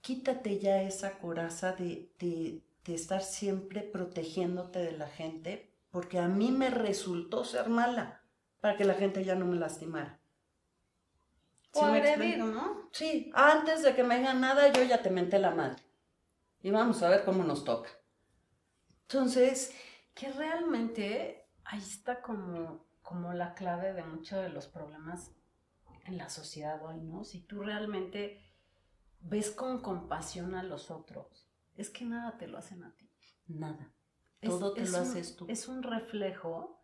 Quítate 0.00 0.58
ya 0.58 0.82
esa 0.82 1.18
coraza 1.18 1.72
de, 1.72 2.12
de 2.18 2.94
estar 2.94 3.22
siempre 3.22 3.82
protegiéndote 3.82 4.78
de 4.78 4.92
la 4.92 5.08
gente, 5.08 5.72
porque 5.90 6.18
a 6.18 6.28
mí 6.28 6.52
me 6.52 6.70
resultó 6.70 7.44
ser 7.44 7.68
mala 7.68 8.22
para 8.60 8.76
que 8.76 8.84
la 8.84 8.94
gente 8.94 9.24
ya 9.24 9.34
no 9.34 9.46
me 9.46 9.56
lastimara. 9.56 10.20
O 11.72 11.84
agredir, 11.84 12.38
¿no? 12.38 12.88
Sí, 12.92 13.30
antes 13.34 13.82
de 13.82 13.94
que 13.94 14.02
me 14.02 14.18
digan 14.18 14.40
nada, 14.40 14.72
yo 14.72 14.82
ya 14.82 15.02
te 15.02 15.10
menté 15.10 15.38
la 15.38 15.50
madre. 15.50 15.82
Y 16.62 16.70
vamos 16.70 17.02
a 17.02 17.10
ver 17.10 17.24
cómo 17.24 17.44
nos 17.44 17.64
toca. 17.64 17.90
Entonces, 19.02 19.72
que 20.16 20.32
realmente 20.32 21.46
ahí 21.64 21.78
está 21.78 22.22
como, 22.22 22.86
como 23.02 23.34
la 23.34 23.54
clave 23.54 23.92
de 23.92 24.02
muchos 24.02 24.42
de 24.42 24.48
los 24.48 24.66
problemas 24.66 25.30
en 26.06 26.16
la 26.16 26.30
sociedad 26.30 26.82
hoy, 26.84 27.02
¿no? 27.02 27.22
Si 27.22 27.42
tú 27.42 27.62
realmente 27.62 28.40
ves 29.20 29.50
con 29.50 29.82
compasión 29.82 30.54
a 30.54 30.62
los 30.62 30.90
otros, 30.90 31.46
es 31.76 31.90
que 31.90 32.06
nada 32.06 32.38
te 32.38 32.46
lo 32.46 32.56
hacen 32.56 32.82
a 32.82 32.94
ti. 32.96 33.10
Nada. 33.46 33.92
Todo 34.40 34.72
te 34.72 34.88
lo 34.88 34.98
haces 34.98 35.36
tú. 35.36 35.46
Es 35.50 35.68
un 35.68 35.82
reflejo 35.82 36.82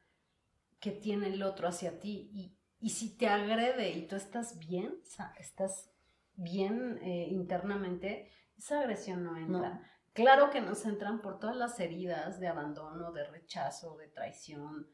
que 0.78 0.90
tiene 0.90 1.28
el 1.28 1.42
otro 1.42 1.68
hacia 1.68 2.00
ti. 2.00 2.30
Y, 2.34 2.58
y 2.80 2.90
si 2.90 3.16
te 3.16 3.28
agrede 3.28 3.92
y 3.92 4.06
tú 4.06 4.14
estás 4.14 4.58
bien, 4.58 5.00
estás 5.38 5.90
bien 6.34 6.98
eh, 7.02 7.28
internamente, 7.30 8.30
esa 8.58 8.80
agresión 8.80 9.24
no 9.24 9.38
entra. 9.38 9.88
Claro 10.12 10.50
que 10.50 10.60
nos 10.60 10.84
entran 10.84 11.22
por 11.22 11.38
todas 11.38 11.56
las 11.56 11.80
heridas 11.80 12.38
de 12.38 12.48
abandono, 12.48 13.12
de 13.12 13.24
rechazo, 13.24 13.96
de 13.96 14.08
traición, 14.08 14.86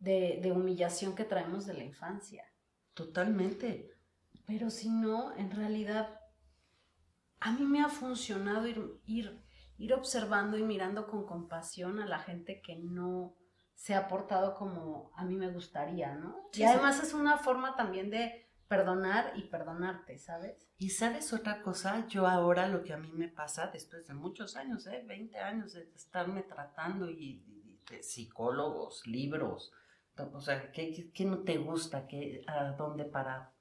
de, 0.00 0.38
de 0.42 0.52
humillación 0.52 1.14
que 1.14 1.24
traemos 1.24 1.66
de 1.66 1.74
la 1.74 1.84
infancia. 1.84 2.44
Totalmente. 2.94 3.90
Pero 4.46 4.70
si 4.70 4.88
no, 4.88 5.36
en 5.36 5.50
realidad, 5.50 6.18
a 7.40 7.52
mí 7.52 7.64
me 7.64 7.80
ha 7.80 7.88
funcionado 7.88 8.66
ir, 8.66 8.82
ir, 9.04 9.44
ir 9.76 9.92
observando 9.92 10.56
y 10.56 10.62
mirando 10.62 11.06
con 11.06 11.26
compasión 11.26 12.00
a 12.00 12.06
la 12.06 12.18
gente 12.18 12.62
que 12.62 12.76
no 12.76 13.34
se 13.74 13.94
ha 13.94 14.08
portado 14.08 14.54
como 14.54 15.12
a 15.14 15.24
mí 15.24 15.36
me 15.36 15.52
gustaría, 15.52 16.14
¿no? 16.16 16.48
y 16.52 16.64
además 16.64 17.00
es 17.00 17.14
una 17.14 17.38
forma 17.38 17.76
también 17.76 18.10
de 18.10 18.47
perdonar 18.68 19.32
y 19.34 19.44
perdonarte, 19.44 20.18
¿sabes? 20.18 20.68
Y 20.76 20.90
sabes 20.90 21.32
otra 21.32 21.62
cosa, 21.62 22.06
yo 22.06 22.26
ahora 22.26 22.68
lo 22.68 22.84
que 22.84 22.92
a 22.92 22.98
mí 22.98 23.10
me 23.12 23.28
pasa 23.28 23.68
después 23.72 24.06
de 24.06 24.14
muchos 24.14 24.56
años, 24.56 24.86
¿eh? 24.86 25.02
20 25.06 25.38
años 25.38 25.72
de 25.72 25.90
estarme 25.94 26.42
tratando 26.42 27.10
y, 27.10 27.42
de 27.90 28.02
psicólogos, 28.02 29.06
libros, 29.06 29.72
o 30.34 30.40
sea, 30.40 30.70
¿qué, 30.72 31.24
no 31.24 31.38
te 31.38 31.56
gusta? 31.56 32.06
¿Qué, 32.06 32.44
¿A 32.46 32.72
dónde 32.72 33.04
parar? 33.04 33.52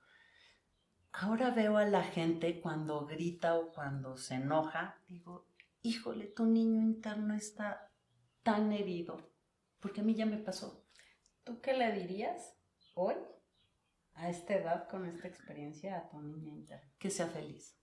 Ahora 1.14 1.52
veo 1.52 1.78
a 1.78 1.86
la 1.86 2.04
gente 2.04 2.60
cuando 2.60 3.06
grita 3.06 3.56
o 3.56 3.72
cuando 3.72 4.18
se 4.18 4.36
enoja, 4.36 5.00
digo, 5.08 5.48
híjole, 5.82 6.28
tu 6.28 6.46
niño 6.46 6.82
interno 6.82 7.34
está 7.34 7.90
tan 8.44 8.72
herido, 8.74 9.32
porque 9.80 10.02
a 10.02 10.04
mí 10.04 10.14
ya 10.14 10.26
me 10.26 10.38
pasó. 10.38 10.84
¿Tú 11.44 11.62
qué 11.62 11.74
le 11.74 11.92
dirías 11.94 12.58
hoy, 12.94 13.16
a 14.18 14.30
esta 14.30 14.56
edad, 14.56 14.88
con 14.90 15.06
esta 15.06 15.28
experiencia, 15.28 15.98
a 15.98 16.10
tu 16.10 16.20
niña 16.22 16.54
interna? 16.54 16.92
Que 17.00 17.10
sea 17.10 17.28
feliz. 17.28 17.76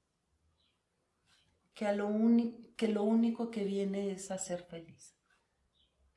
Que, 1.74 1.86
a 1.86 1.92
lo, 1.92 2.10
que 2.76 2.88
lo 2.88 3.02
único 3.04 3.50
que 3.50 3.64
viene 3.64 4.10
es 4.12 4.30
a 4.30 4.38
ser 4.38 4.62
feliz. 4.62 5.16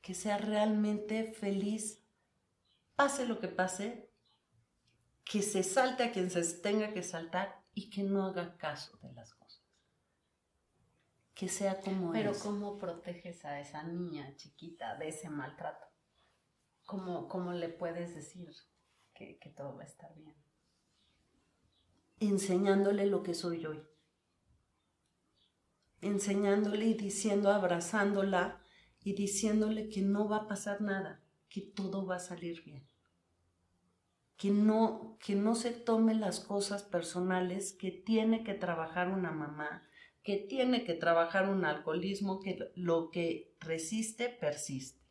Que 0.00 0.14
sea 0.14 0.38
realmente 0.38 1.32
feliz 1.32 2.04
pase 2.96 3.26
lo 3.26 3.38
que 3.38 3.48
pase, 3.48 4.10
que 5.24 5.42
se 5.42 5.62
salte 5.62 6.02
a 6.02 6.12
quien 6.12 6.30
se 6.30 6.42
tenga 6.60 6.92
que 6.92 7.04
saltar 7.04 7.62
y 7.72 7.90
que 7.90 8.02
no 8.02 8.24
haga 8.24 8.56
caso 8.56 8.98
de 9.02 9.12
las 9.12 9.34
cosas. 9.34 9.62
Que 11.34 11.48
sea 11.48 11.80
como 11.80 12.10
Pero 12.10 12.32
¿cómo 12.40 12.76
proteges 12.76 13.44
a 13.44 13.60
esa 13.60 13.84
niña 13.84 14.34
chiquita 14.34 14.96
de 14.96 15.08
ese 15.08 15.30
maltrato? 15.30 15.86
¿Cómo, 16.84 17.28
cómo 17.28 17.52
le 17.52 17.68
puedes 17.68 18.16
decir 18.16 18.48
que, 19.18 19.38
que 19.38 19.50
todo 19.50 19.76
va 19.76 19.82
a 19.82 19.86
estar 19.86 20.14
bien? 20.14 20.34
Enseñándole 22.20 23.06
lo 23.06 23.22
que 23.22 23.34
soy 23.34 23.66
hoy. 23.66 23.82
Enseñándole 26.00 26.86
y 26.86 26.94
diciendo, 26.94 27.50
abrazándola 27.50 28.62
y 29.02 29.14
diciéndole 29.14 29.88
que 29.88 30.02
no 30.02 30.28
va 30.28 30.36
a 30.38 30.48
pasar 30.48 30.80
nada, 30.80 31.24
que 31.48 31.62
todo 31.62 32.06
va 32.06 32.16
a 32.16 32.20
salir 32.20 32.62
bien 32.62 32.88
que 34.38 34.52
no, 34.52 35.18
que 35.18 35.34
no 35.34 35.56
se 35.56 35.72
tome 35.72 36.14
las 36.14 36.38
cosas 36.38 36.84
personales 36.84 37.72
que 37.72 37.90
tiene 37.90 38.44
que 38.44 38.54
trabajar 38.54 39.08
una 39.10 39.32
mamá, 39.32 39.82
que 40.22 40.36
tiene 40.36 40.84
que 40.84 40.94
trabajar 40.94 41.50
un 41.50 41.64
alcoholismo, 41.64 42.38
que 42.38 42.70
lo 42.76 43.10
que 43.10 43.56
resiste, 43.58 44.28
persiste. 44.28 45.04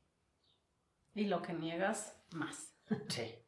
Y 1.13 1.25
lo 1.25 1.41
que 1.41 1.53
niegas, 1.53 2.15
más. 2.31 2.73
Sí. 3.09 3.46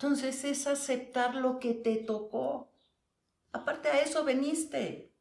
Entonces 0.00 0.44
es 0.44 0.66
aceptar 0.66 1.34
lo 1.34 1.60
que 1.60 1.74
te 1.74 1.96
tocó. 1.96 2.72
Aparte 3.52 3.88
a 3.90 4.00
eso 4.00 4.24
veniste. 4.24 5.12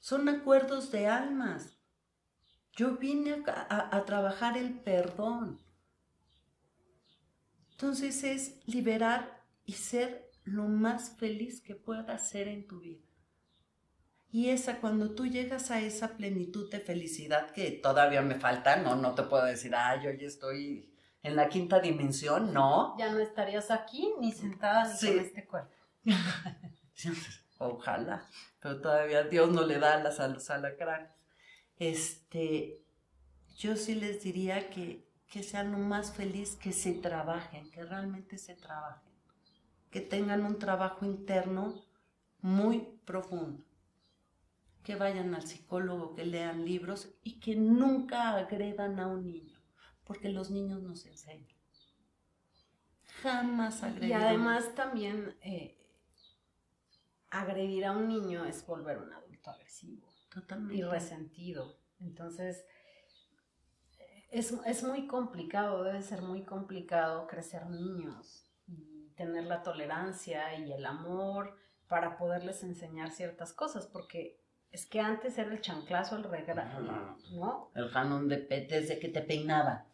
Son 0.00 0.28
acuerdos 0.28 0.90
de 0.90 1.06
almas. 1.06 1.78
Yo 2.72 2.96
vine 2.96 3.44
a 3.46 4.04
trabajar 4.04 4.58
el 4.58 4.80
perdón. 4.80 5.60
Entonces 7.70 8.24
es 8.24 8.56
liberar 8.66 9.44
y 9.64 9.74
ser 9.74 10.32
lo 10.42 10.64
más 10.64 11.10
feliz 11.16 11.60
que 11.60 11.76
puedas 11.76 12.28
ser 12.28 12.48
en 12.48 12.66
tu 12.66 12.80
vida. 12.80 13.06
Y 14.32 14.48
esa, 14.48 14.80
cuando 14.80 15.14
tú 15.14 15.26
llegas 15.26 15.70
a 15.70 15.80
esa 15.80 16.16
plenitud 16.16 16.68
de 16.72 16.80
felicidad 16.80 17.52
que 17.52 17.70
todavía 17.70 18.20
me 18.20 18.34
falta, 18.34 18.78
no, 18.78 18.96
no 18.96 19.14
te 19.14 19.22
puedo 19.22 19.44
decir, 19.44 19.76
ah, 19.76 20.02
yo 20.02 20.10
ya 20.10 20.26
estoy 20.26 20.97
en 21.28 21.36
la 21.36 21.48
quinta 21.48 21.80
dimensión, 21.80 22.52
no. 22.52 22.96
Ya 22.98 23.10
no 23.10 23.18
estarías 23.18 23.70
aquí 23.70 24.12
ni 24.20 24.32
sentada 24.32 24.92
ni 25.00 25.08
en 25.08 25.18
este 25.20 25.46
cuerpo. 25.46 25.72
Ojalá, 27.58 28.24
pero 28.60 28.80
todavía 28.80 29.24
Dios 29.24 29.50
no 29.50 29.64
le 29.64 29.78
da 29.78 30.02
las 30.02 30.20
a 30.20 30.28
los 30.28 30.48
alacranes. 30.50 31.10
Este, 31.76 32.80
yo 33.56 33.76
sí 33.76 33.94
les 33.94 34.22
diría 34.22 34.70
que 34.70 35.08
que 35.28 35.42
sean 35.42 35.72
lo 35.72 35.78
más 35.78 36.12
feliz, 36.12 36.56
que 36.56 36.72
se 36.72 36.94
trabajen, 36.94 37.70
que 37.70 37.84
realmente 37.84 38.38
se 38.38 38.54
trabajen, 38.54 39.12
que 39.90 40.00
tengan 40.00 40.44
un 40.44 40.58
trabajo 40.58 41.04
interno 41.04 41.74
muy 42.40 42.88
profundo, 43.04 43.62
que 44.82 44.96
vayan 44.96 45.34
al 45.34 45.46
psicólogo, 45.46 46.14
que 46.14 46.24
lean 46.24 46.64
libros 46.64 47.10
y 47.22 47.40
que 47.40 47.56
nunca 47.56 48.36
agredan 48.36 48.98
a 49.00 49.06
un 49.06 49.26
niño, 49.26 49.57
porque 50.08 50.30
los 50.30 50.50
niños 50.50 50.82
nos 50.82 51.06
enseñan. 51.06 51.56
Jamás 53.22 53.82
agredir. 53.82 54.08
Y 54.08 54.12
además 54.14 54.74
también 54.74 55.36
eh, 55.42 55.78
agredir 57.30 57.84
a 57.84 57.92
un 57.92 58.08
niño 58.08 58.44
es 58.46 58.66
volver 58.66 58.98
un 58.98 59.12
adulto 59.12 59.50
agresivo. 59.50 60.08
Totalmente. 60.30 60.76
Y 60.76 60.82
resentido. 60.82 61.76
Entonces, 62.00 62.64
es, 64.30 64.82
muy 64.82 65.06
complicado, 65.06 65.84
debe 65.84 66.02
ser 66.02 66.22
muy 66.22 66.42
complicado 66.42 67.26
crecer 67.26 67.66
niños 67.66 68.46
y 68.66 69.10
tener 69.16 69.44
la 69.44 69.62
tolerancia 69.62 70.54
y 70.58 70.72
el 70.72 70.86
amor 70.86 71.56
para 71.86 72.16
poderles 72.16 72.62
enseñar 72.62 73.10
ciertas 73.10 73.52
cosas, 73.52 73.86
porque 73.86 74.40
es 74.70 74.86
que 74.86 75.00
antes 75.00 75.38
era 75.38 75.50
el 75.52 75.60
chanclazo, 75.60 76.16
el 76.16 76.24
regalo, 76.24 77.16
¿no? 77.32 77.70
El 77.74 77.88
janón 77.88 78.28
de 78.28 78.38
desde 78.70 78.98
que 78.98 79.08
te 79.08 79.22
peinaba. 79.22 79.87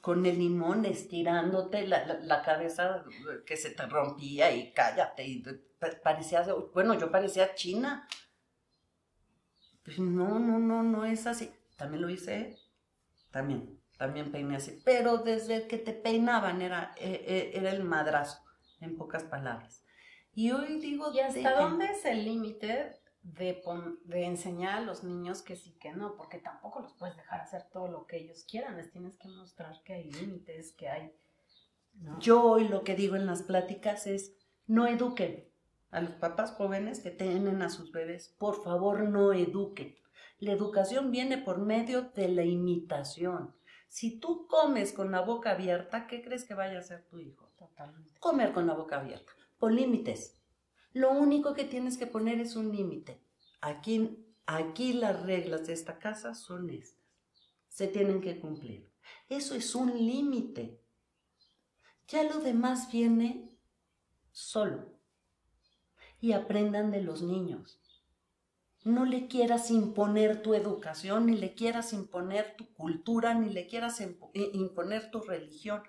Con 0.00 0.26
el 0.26 0.38
limón 0.38 0.84
estirándote 0.84 1.86
la, 1.86 2.42
cabeza 2.42 3.04
que 3.46 3.56
se 3.56 3.70
te 3.70 3.86
rompía 3.86 4.54
y 4.54 4.72
cállate. 4.72 5.26
Y 5.26 5.44
parecía, 6.02 6.46
bueno, 6.74 6.94
yo 6.94 7.10
parecía 7.10 7.54
china. 7.54 8.06
Pues 9.84 9.98
no, 9.98 10.38
no, 10.38 10.58
no, 10.58 10.82
no 10.82 11.04
es 11.04 11.26
así. 11.26 11.50
También 11.76 12.02
lo 12.02 12.10
hice 12.10 12.56
también, 13.30 13.80
también 13.98 14.32
peiné 14.32 14.56
así. 14.56 14.80
Pero 14.84 15.18
desde 15.18 15.66
que 15.66 15.78
te 15.78 15.92
peinaban 15.92 16.62
era, 16.62 16.94
eh, 16.96 17.24
eh, 17.26 17.50
era 17.54 17.70
el 17.70 17.84
madrazo, 17.84 18.42
en 18.80 18.96
pocas 18.96 19.24
palabras. 19.24 19.84
Y 20.34 20.52
hoy 20.52 20.80
digo... 20.80 21.12
¿Y 21.12 21.20
hasta 21.20 21.60
dónde 21.60 21.86
es 21.86 22.04
el 22.04 22.24
límite 22.24 22.98
de, 23.34 23.62
de, 24.04 24.24
enseñar 24.24 24.78
a 24.78 24.80
los 24.80 25.02
niños 25.02 25.42
que 25.42 25.56
sí, 25.56 25.76
que 25.80 25.92
no? 25.92 26.16
Porque 26.16 26.38
tampoco 26.38 26.80
los 26.80 26.92
puedes 26.94 27.16
dejar 27.16 27.40
hacer 27.40 27.64
todo 27.72 27.88
lo 27.88 28.06
que 28.06 28.18
ellos 28.18 28.44
quieran, 28.48 28.76
les 28.76 28.90
tienes 28.90 29.16
que 29.16 29.28
mostrar 29.28 29.82
que 29.84 29.94
hay 29.94 30.10
límites, 30.10 30.72
que 30.72 30.88
hay... 30.88 31.12
Yo 32.20 32.42
hoy 32.44 32.68
lo 32.68 32.84
que 32.84 32.94
digo 32.94 33.16
en 33.16 33.26
las 33.26 33.42
pláticas 33.42 34.06
es, 34.06 34.36
no 34.66 34.86
eduquen 34.86 35.44
a 35.90 36.00
los 36.00 36.14
papás 36.14 36.52
jóvenes 36.52 37.00
que 37.00 37.10
tienen 37.10 37.62
a 37.62 37.70
sus 37.70 37.90
bebés, 37.90 38.34
por 38.38 38.62
favor 38.62 39.00
no 39.08 39.32
eduquen. 39.32 39.96
La 40.38 40.52
educación 40.52 41.10
viene 41.10 41.38
por 41.38 41.58
medio 41.58 42.02
de 42.02 42.28
la 42.28 42.44
imitación. 42.44 43.54
Si 43.88 44.20
tú 44.20 44.46
comes 44.46 44.92
con 44.92 45.10
la 45.10 45.22
boca 45.22 45.52
abierta, 45.52 46.06
¿qué 46.06 46.22
crees 46.22 46.44
que 46.44 46.54
vaya 46.54 46.76
a 46.76 46.80
hacer 46.80 47.06
tu 47.08 47.18
hijo? 47.18 47.48
Totalmente. 47.56 48.12
Comer 48.20 48.52
con 48.52 48.66
la 48.66 48.74
boca 48.74 49.00
abierta. 49.00 49.32
Pon 49.58 49.74
límites. 49.74 50.38
Lo 50.96 51.12
único 51.12 51.52
que 51.52 51.64
tienes 51.64 51.98
que 51.98 52.06
poner 52.06 52.40
es 52.40 52.56
un 52.56 52.74
límite. 52.74 53.22
Aquí 53.60 54.16
aquí 54.46 54.94
las 54.94 55.26
reglas 55.26 55.66
de 55.66 55.74
esta 55.74 55.98
casa 55.98 56.34
son 56.34 56.70
estas. 56.70 56.96
Se 57.68 57.86
tienen 57.86 58.22
que 58.22 58.40
cumplir. 58.40 58.90
Eso 59.28 59.54
es 59.54 59.74
un 59.74 59.92
límite. 59.94 60.80
Ya 62.08 62.22
lo 62.22 62.40
demás 62.40 62.90
viene 62.90 63.58
solo. 64.32 64.98
Y 66.18 66.32
aprendan 66.32 66.90
de 66.90 67.02
los 67.02 67.20
niños. 67.20 67.78
No 68.82 69.04
le 69.04 69.28
quieras 69.28 69.70
imponer 69.70 70.40
tu 70.40 70.54
educación, 70.54 71.26
ni 71.26 71.36
le 71.36 71.54
quieras 71.54 71.92
imponer 71.92 72.56
tu 72.56 72.72
cultura, 72.72 73.34
ni 73.34 73.50
le 73.52 73.66
quieras 73.66 74.00
imponer 74.32 75.10
tu 75.10 75.20
religión. 75.20 75.82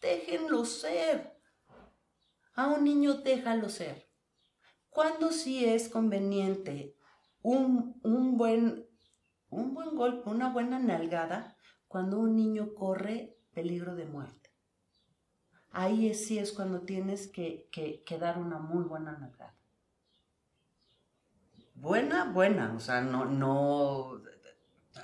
Déjenlo 0.00 0.64
ser. 0.64 1.40
A 2.54 2.68
un 2.68 2.84
niño 2.84 3.14
déjalo 3.14 3.68
ser. 3.68 4.13
Cuando 4.94 5.32
sí 5.32 5.64
es 5.64 5.88
conveniente 5.88 6.94
un, 7.42 7.98
un, 8.04 8.38
buen, 8.38 8.86
un 9.50 9.74
buen 9.74 9.96
golpe, 9.96 10.30
una 10.30 10.52
buena 10.52 10.78
nalgada, 10.78 11.56
cuando 11.88 12.20
un 12.20 12.36
niño 12.36 12.74
corre 12.74 13.36
peligro 13.52 13.96
de 13.96 14.06
muerte. 14.06 14.52
Ahí 15.72 16.14
sí 16.14 16.38
es 16.38 16.52
cuando 16.52 16.82
tienes 16.82 17.26
que, 17.26 17.68
que, 17.72 18.18
dar 18.20 18.38
una 18.38 18.60
muy 18.60 18.84
buena 18.84 19.18
nalgada. 19.18 19.56
Buena, 21.74 22.30
buena, 22.30 22.72
o 22.76 22.78
sea, 22.78 23.00
no, 23.00 23.24
no, 23.24 24.22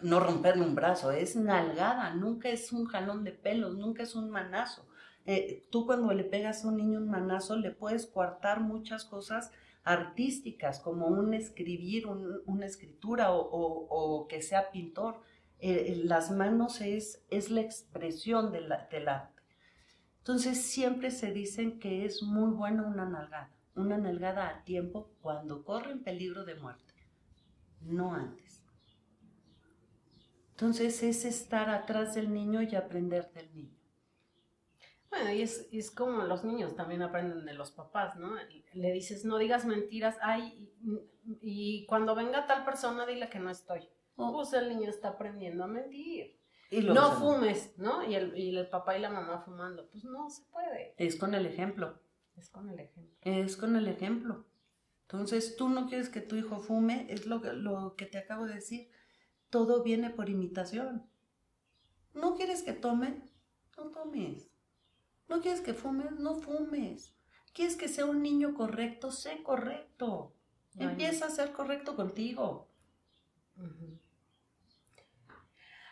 no 0.02 0.20
romperle 0.20 0.62
un 0.62 0.76
brazo, 0.76 1.10
es 1.10 1.34
nalgada, 1.34 2.14
nunca 2.14 2.48
es 2.48 2.70
un 2.70 2.86
jalón 2.86 3.24
de 3.24 3.32
pelos, 3.32 3.76
nunca 3.76 4.04
es 4.04 4.14
un 4.14 4.30
manazo. 4.30 4.86
Eh, 5.26 5.66
tú 5.72 5.84
cuando 5.84 6.12
le 6.14 6.22
pegas 6.22 6.64
a 6.64 6.68
un 6.68 6.76
niño 6.76 7.00
un 7.00 7.10
manazo 7.10 7.56
le 7.56 7.72
puedes 7.72 8.06
coartar 8.06 8.60
muchas 8.60 9.04
cosas 9.04 9.50
artísticas, 9.84 10.80
como 10.80 11.06
un 11.06 11.34
escribir, 11.34 12.06
una 12.06 12.66
escritura 12.66 13.32
o, 13.32 14.26
que 14.28 14.42
sea 14.42 14.70
pintor. 14.70 15.20
Eh, 15.58 16.00
las 16.04 16.30
manos 16.30 16.80
es, 16.80 17.24
es 17.30 17.50
la 17.50 17.60
expresión 17.60 18.52
del 18.52 18.72
arte. 18.72 19.40
Entonces 20.18 20.62
siempre 20.62 21.10
se 21.10 21.32
dicen 21.32 21.78
que 21.78 22.04
es 22.04 22.22
muy 22.22 22.52
buena 22.52 22.86
una 22.86 23.04
nalgada, 23.04 23.50
una 23.74 23.98
nalgada 23.98 24.48
a 24.48 24.64
tiempo 24.64 25.10
cuando 25.20 25.64
corre 25.64 25.92
en 25.92 26.04
peligro 26.04 26.44
de 26.44 26.54
muerte, 26.56 26.94
no 27.80 28.14
antes. 28.14 28.62
Entonces 30.50 31.02
es 31.02 31.24
estar 31.24 31.70
atrás 31.70 32.14
del 32.14 32.32
niño 32.32 32.60
y 32.62 32.74
aprender 32.74 33.32
del 33.32 33.52
niño. 33.54 33.79
Bueno, 35.10 35.32
y 35.32 35.42
es, 35.42 35.68
es, 35.72 35.90
como 35.90 36.22
los 36.22 36.44
niños 36.44 36.76
también 36.76 37.02
aprenden 37.02 37.44
de 37.44 37.54
los 37.54 37.72
papás, 37.72 38.16
¿no? 38.16 38.34
Le 38.74 38.92
dices, 38.92 39.24
no 39.24 39.38
digas 39.38 39.64
mentiras, 39.64 40.16
ay, 40.22 40.70
y, 41.40 41.84
cuando 41.86 42.14
venga 42.14 42.46
tal 42.46 42.64
persona, 42.64 43.06
dile 43.06 43.28
que 43.28 43.40
no 43.40 43.50
estoy. 43.50 43.88
Oh. 44.16 44.32
Pues 44.32 44.52
el 44.52 44.68
niño 44.68 44.88
está 44.88 45.08
aprendiendo 45.08 45.64
a 45.64 45.66
mentir. 45.66 46.38
no 46.70 47.12
fumes, 47.12 47.76
¿no? 47.76 48.04
Y 48.08 48.14
el, 48.14 48.36
y 48.38 48.56
el 48.56 48.68
papá 48.68 48.96
y 48.96 49.00
la 49.00 49.10
mamá 49.10 49.40
fumando. 49.40 49.88
Pues 49.90 50.04
no 50.04 50.30
se 50.30 50.44
puede. 50.44 50.94
Es 50.96 51.16
con 51.16 51.34
el 51.34 51.46
ejemplo. 51.46 51.98
Es 52.36 52.48
con 52.48 52.70
el 52.70 52.78
ejemplo. 52.78 53.18
Es 53.22 53.56
con 53.56 53.76
el 53.76 53.88
ejemplo. 53.88 54.46
Entonces, 55.02 55.56
tú 55.56 55.68
no 55.68 55.88
quieres 55.88 56.08
que 56.08 56.20
tu 56.20 56.36
hijo 56.36 56.60
fume, 56.60 57.06
es 57.10 57.26
lo, 57.26 57.38
lo 57.38 57.96
que 57.96 58.06
te 58.06 58.18
acabo 58.18 58.46
de 58.46 58.54
decir. 58.54 58.88
Todo 59.48 59.82
viene 59.82 60.10
por 60.10 60.28
imitación. 60.28 61.10
¿No 62.14 62.36
quieres 62.36 62.62
que 62.62 62.72
tome? 62.72 63.22
No 63.76 63.90
tomes. 63.90 64.49
¿No 65.30 65.40
quieres 65.40 65.60
que 65.60 65.74
fumes? 65.74 66.10
No 66.18 66.34
fumes. 66.34 67.14
¿Quieres 67.54 67.76
que 67.76 67.86
sea 67.86 68.04
un 68.04 68.20
niño 68.20 68.52
correcto? 68.52 69.12
Sé 69.12 69.44
correcto. 69.44 70.34
Empieza 70.76 71.26
a 71.26 71.30
ser 71.30 71.52
correcto 71.52 71.94
contigo. 71.94 72.68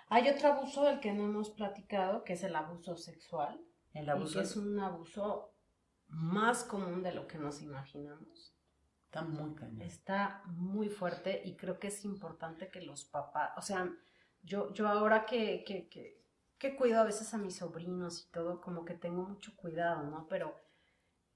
Hay 0.08 0.28
otro 0.28 0.48
abuso 0.48 0.84
del 0.84 0.98
que 0.98 1.12
no 1.12 1.24
hemos 1.24 1.50
platicado, 1.50 2.24
que 2.24 2.32
es 2.32 2.42
el 2.42 2.56
abuso 2.56 2.96
sexual. 2.96 3.60
El 3.94 4.08
abuso. 4.10 4.40
es 4.40 4.56
un 4.56 4.80
abuso 4.80 5.54
más 6.08 6.64
común 6.64 7.04
de 7.04 7.12
lo 7.12 7.28
que 7.28 7.38
nos 7.38 7.62
imaginamos. 7.62 8.56
Está 9.04 9.22
muy 9.22 9.54
cañón. 9.54 9.82
Está 9.82 10.42
muy 10.46 10.88
fuerte 10.88 11.42
y 11.44 11.56
creo 11.56 11.78
que 11.78 11.88
es 11.88 12.04
importante 12.04 12.70
que 12.70 12.80
los 12.80 13.04
papás, 13.04 13.52
o 13.56 13.62
sea, 13.62 13.88
yo, 14.42 14.72
yo 14.72 14.88
ahora 14.88 15.26
que, 15.26 15.62
que, 15.64 15.88
que 15.88 16.17
que 16.58 16.76
cuido 16.76 17.00
a 17.00 17.04
veces 17.04 17.32
a 17.34 17.38
mis 17.38 17.56
sobrinos 17.56 18.26
y 18.26 18.32
todo, 18.32 18.60
como 18.60 18.84
que 18.84 18.94
tengo 18.94 19.22
mucho 19.22 19.56
cuidado, 19.56 20.02
¿no? 20.04 20.26
Pero 20.28 20.56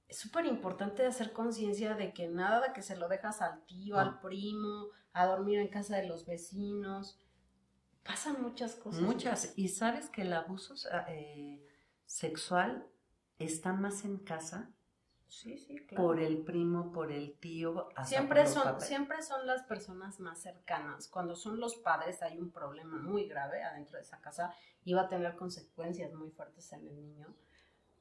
es 0.07 0.17
súper 0.19 0.45
importante 0.45 1.05
hacer 1.05 1.31
conciencia 1.31 1.95
de 1.95 2.13
que 2.13 2.27
nada 2.27 2.73
que 2.73 2.81
se 2.81 2.97
lo 2.97 3.07
dejas 3.07 3.41
al 3.41 3.65
tío, 3.65 3.97
al 3.97 4.19
primo, 4.19 4.89
a 5.13 5.25
dormir 5.25 5.59
en 5.59 5.69
casa 5.69 5.95
de 5.97 6.07
los 6.07 6.25
vecinos. 6.25 7.19
Pasan 8.03 8.41
muchas 8.41 8.75
cosas. 8.75 9.01
Muchas. 9.01 9.53
Y 9.57 9.69
sabes 9.69 10.09
que 10.09 10.23
el 10.23 10.33
abuso 10.33 10.75
eh, 11.07 11.65
sexual 12.05 12.85
está 13.39 13.73
más 13.73 14.03
en 14.03 14.17
casa 14.17 14.73
Sí, 15.27 15.57
sí, 15.57 15.77
claro. 15.87 16.03
Por 16.03 16.19
el 16.19 16.43
primo, 16.43 16.91
por 16.91 17.11
el 17.11 17.37
tío. 17.39 17.89
siempre, 18.05 18.45
son, 18.47 18.79
siempre 18.79 19.21
son 19.23 19.47
las 19.47 19.63
personas 19.63 20.19
más 20.19 20.41
cercanas. 20.41 21.07
Cuando 21.07 21.35
son 21.35 21.59
los 21.59 21.75
padres 21.75 22.21
hay 22.21 22.37
un 22.37 22.51
problema 22.51 22.97
muy 22.99 23.27
grave 23.27 23.63
adentro 23.63 23.97
de 23.97 24.03
esa 24.03 24.21
casa 24.21 24.53
y 24.83 24.93
va 24.93 25.03
a 25.03 25.09
tener 25.09 25.35
consecuencias 25.35 26.13
muy 26.13 26.29
fuertes 26.29 26.71
en 26.73 26.87
el 26.87 26.95
niño. 26.95 27.35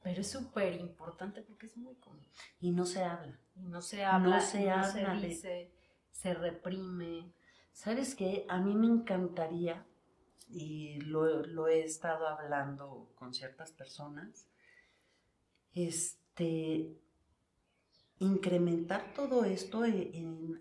Pero 0.02 0.20
es 0.20 0.30
súper 0.30 0.74
importante 0.74 1.42
porque 1.42 1.66
es 1.66 1.76
muy 1.76 1.94
común. 1.96 2.26
Y 2.60 2.72
no 2.72 2.84
se 2.84 3.02
habla. 3.02 3.38
Y 3.54 3.62
no 3.62 3.80
se 3.80 4.04
habla. 4.04 4.36
No 4.36 4.40
se 4.40 4.70
habla. 4.70 5.20
Se 5.20 5.26
dice, 5.26 5.72
se 6.10 6.34
reprime. 6.34 7.32
¿Sabes 7.72 8.14
qué? 8.14 8.44
A 8.48 8.60
mí 8.60 8.74
me 8.74 8.86
encantaría, 8.88 9.86
y 10.52 11.00
lo, 11.00 11.46
lo 11.46 11.66
he 11.68 11.82
estado 11.82 12.26
hablando 12.26 13.10
con 13.14 13.32
ciertas 13.32 13.72
personas, 13.72 14.46
este, 15.72 16.94
incrementar 18.22 19.12
todo 19.14 19.44
esto 19.44 19.84
en, 19.84 20.58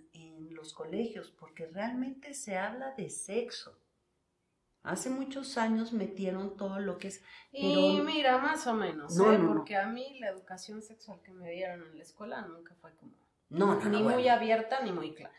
los 0.52 0.74
colegios, 0.74 1.32
porque 1.32 1.66
realmente 1.66 2.36
se 2.36 2.56
habla 2.56 2.92
de 2.92 3.10
sexo. 3.10 3.76
Hace 4.84 5.10
muchos 5.10 5.58
años 5.58 5.92
metieron 5.92 6.56
todo 6.56 6.78
lo 6.78 7.00
que 7.00 7.08
es... 7.08 7.24
Y 7.52 8.00
mira, 8.02 8.38
más 8.38 8.68
o 8.68 8.76
menos, 8.76 9.20
¿eh? 9.20 9.40
porque 9.48 9.76
a 9.76 9.88
mí 9.88 10.20
la 10.20 10.30
educación 10.30 10.84
sexual 10.84 11.20
que 11.24 11.32
me 11.32 11.50
dieron 11.50 11.82
en 11.88 11.98
la 11.98 12.04
escuela 12.04 12.44
nunca 12.44 12.76
fue 12.76 12.94
como... 12.94 13.14
No, 13.50 13.84
ni 13.86 14.04
muy 14.04 14.28
abierta 14.28 14.84
ni 14.84 14.92
muy 14.92 15.16
clara. 15.16 15.34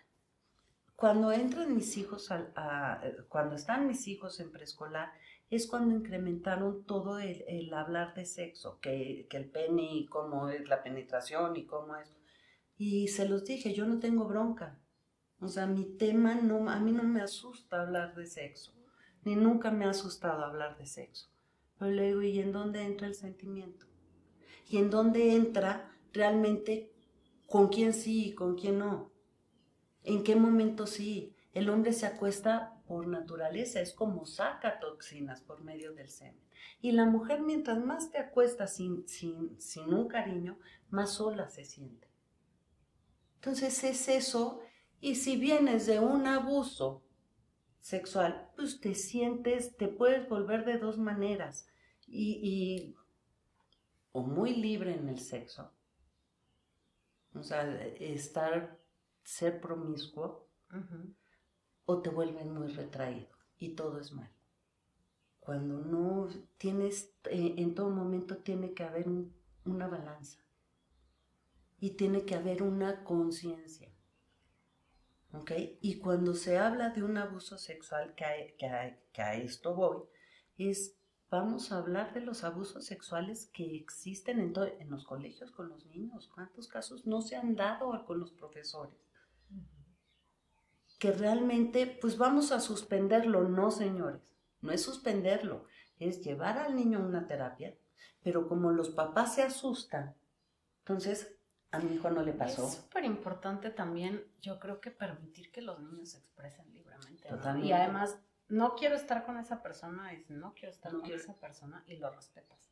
Cuando 0.96 1.30
entran 1.30 1.72
mis 1.72 1.96
hijos, 1.96 2.28
a, 2.32 3.00
cuando 3.28 3.54
están 3.54 3.86
mis 3.86 4.08
hijos 4.08 4.40
en 4.40 4.50
preescolar, 4.50 5.12
es 5.56 5.66
cuando 5.66 5.94
incrementaron 5.94 6.84
todo 6.84 7.18
el, 7.18 7.74
hablar 7.74 8.14
de 8.14 8.24
sexo, 8.24 8.80
que, 8.80 9.28
el 9.30 9.50
pene 9.50 9.96
y 9.96 10.06
cómo 10.06 10.48
es 10.48 10.66
la 10.66 10.82
penetración 10.82 11.54
y 11.56 11.66
cómo 11.66 11.94
es. 11.96 12.16
Y 12.78 13.08
se 13.08 13.28
los 13.28 13.44
dije, 13.44 13.74
yo 13.74 13.84
no 13.86 13.98
tengo 13.98 14.24
bronca. 14.24 14.80
O 15.40 15.48
sea, 15.48 15.66
mi 15.66 15.84
tema 15.84 16.36
no, 16.36 16.70
a 16.70 16.80
mí 16.80 16.92
no 16.92 17.02
me 17.02 17.20
asusta 17.20 17.82
hablar 17.82 18.14
de 18.14 18.26
sexo, 18.26 18.72
ni 19.24 19.36
nunca 19.36 19.70
me 19.70 19.84
ha 19.84 19.90
asustado 19.90 20.42
hablar 20.42 20.78
de 20.78 20.86
sexo. 20.86 21.28
Pero 21.78 21.90
le 21.90 22.06
digo, 22.06 22.22
¿y 22.22 22.38
en 22.38 22.52
dónde 22.52 22.80
entra 22.80 23.06
el 23.06 23.14
sentimiento? 23.14 23.84
¿Y 24.70 24.78
en 24.78 24.88
dónde 24.88 25.34
entra 25.34 25.92
realmente 26.14 26.94
con 27.46 27.68
quién 27.68 27.92
sí 27.92 28.28
y 28.28 28.34
con 28.34 28.56
quién 28.56 28.78
no? 28.78 29.12
¿En 30.02 30.24
qué 30.24 30.34
momento 30.34 30.86
sí? 30.86 31.36
El 31.52 31.68
hombre 31.68 31.92
se 31.92 32.06
acuesta 32.06 32.71
por 32.86 33.06
naturaleza, 33.06 33.80
es 33.80 33.92
como 33.92 34.26
saca 34.26 34.78
toxinas 34.80 35.40
por 35.40 35.62
medio 35.62 35.92
del 35.92 36.08
semen. 36.08 36.42
Y 36.80 36.92
la 36.92 37.06
mujer, 37.06 37.40
mientras 37.42 37.78
más 37.84 38.10
te 38.10 38.18
acuesta 38.18 38.66
sin, 38.66 39.06
sin, 39.08 39.60
sin 39.60 39.92
un 39.94 40.08
cariño, 40.08 40.58
más 40.90 41.14
sola 41.14 41.48
se 41.48 41.64
siente. 41.64 42.08
Entonces 43.36 43.82
es 43.82 44.08
eso, 44.08 44.60
y 45.00 45.16
si 45.16 45.36
vienes 45.36 45.86
de 45.86 45.98
un 45.98 46.26
abuso 46.28 47.02
sexual, 47.80 48.48
pues 48.54 48.80
te 48.80 48.94
sientes, 48.94 49.76
te 49.76 49.88
puedes 49.88 50.28
volver 50.28 50.64
de 50.64 50.78
dos 50.78 50.96
maneras, 50.98 51.66
y, 52.06 52.94
o 54.12 54.22
muy 54.22 54.54
libre 54.54 54.94
en 54.94 55.08
el 55.08 55.18
sexo, 55.18 55.72
o 57.34 57.42
sea, 57.42 57.84
estar, 57.98 58.78
ser 59.24 59.60
promiscuo, 59.60 60.46
o 61.84 62.02
te 62.02 62.10
vuelven 62.10 62.52
muy 62.52 62.68
retraído 62.68 63.28
y 63.58 63.74
todo 63.74 63.98
es 63.98 64.12
mal. 64.12 64.30
Cuando 65.40 65.78
no 65.78 66.28
tienes, 66.56 67.12
eh, 67.24 67.54
en 67.58 67.74
todo 67.74 67.90
momento 67.90 68.38
tiene 68.38 68.74
que 68.74 68.84
haber 68.84 69.06
una 69.64 69.88
balanza 69.88 70.38
y 71.80 71.90
tiene 71.90 72.24
que 72.24 72.36
haber 72.36 72.62
una 72.62 73.02
conciencia. 73.02 73.90
¿Ok? 75.32 75.52
Y 75.80 75.98
cuando 75.98 76.34
se 76.34 76.58
habla 76.58 76.90
de 76.90 77.02
un 77.02 77.16
abuso 77.16 77.58
sexual, 77.58 78.14
que 78.14 78.24
a, 78.24 78.98
que 79.12 79.22
a 79.22 79.34
esto 79.34 79.74
voy, 79.74 80.02
es 80.58 80.96
vamos 81.32 81.72
a 81.72 81.78
hablar 81.78 82.12
de 82.12 82.20
los 82.20 82.44
abusos 82.44 82.84
sexuales 82.84 83.46
que 83.54 83.74
existen 83.74 84.38
en, 84.38 84.52
en, 84.78 84.90
los 84.90 85.06
colegios 85.06 85.50
con 85.50 85.70
los 85.70 85.86
niños. 85.86 86.30
¿Cuántos 86.34 86.68
casos 86.68 87.06
no 87.06 87.22
se 87.22 87.36
han 87.36 87.56
dado 87.56 88.04
con 88.04 88.20
los 88.20 88.32
profesores? 88.32 88.94
Que 91.02 91.10
realmente, 91.10 91.98
pues 92.00 92.16
vamos 92.16 92.52
a 92.52 92.60
suspenderlo. 92.60 93.42
No, 93.48 93.72
señores, 93.72 94.36
no 94.60 94.70
es 94.70 94.82
suspenderlo, 94.82 95.64
es 95.98 96.22
llevar 96.22 96.58
al 96.58 96.76
niño 96.76 97.00
a 97.00 97.02
una 97.02 97.26
terapia, 97.26 97.76
pero 98.22 98.46
como 98.46 98.70
los 98.70 98.90
papás 98.90 99.34
se 99.34 99.42
asustan, 99.42 100.14
entonces 100.78 101.34
a 101.72 101.80
mi 101.80 101.96
hijo 101.96 102.08
no 102.10 102.22
le 102.22 102.32
pasó. 102.32 102.68
Es 102.68 102.74
súper 102.74 103.04
importante 103.04 103.70
también, 103.70 104.24
yo 104.40 104.60
creo 104.60 104.80
que 104.80 104.92
permitir 104.92 105.50
que 105.50 105.60
los 105.60 105.80
niños 105.80 106.10
se 106.10 106.18
expresen 106.18 106.72
libremente. 106.72 107.28
Y 107.64 107.72
además, 107.72 108.16
no 108.46 108.76
quiero 108.76 108.94
estar 108.94 109.26
con 109.26 109.38
esa 109.38 109.60
persona, 109.60 110.12
es 110.12 110.30
no 110.30 110.54
quiero 110.54 110.70
estar 110.70 110.92
No 110.92 111.00
con 111.00 111.08
quiero- 111.08 111.20
esa 111.20 111.34
persona 111.34 111.82
y 111.88 111.96
lo 111.96 112.10
respetas. 112.12 112.70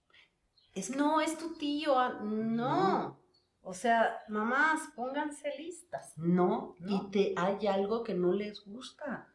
Es 0.73 0.95
No, 0.95 1.21
es 1.21 1.37
tu 1.37 1.55
tío, 1.55 1.99
ah, 1.99 2.21
no. 2.23 3.19
O 3.63 3.75
sea, 3.75 4.19
mamás, 4.29 4.81
pónganse 4.97 5.53
listas. 5.59 6.17
no, 6.17 6.75
No. 6.79 6.89
y 7.07 7.11
te 7.11 7.35
hay 7.37 7.67
algo 7.67 8.03
que 8.03 8.15
no 8.15 8.33
les 8.33 8.65
gusta. 8.65 9.29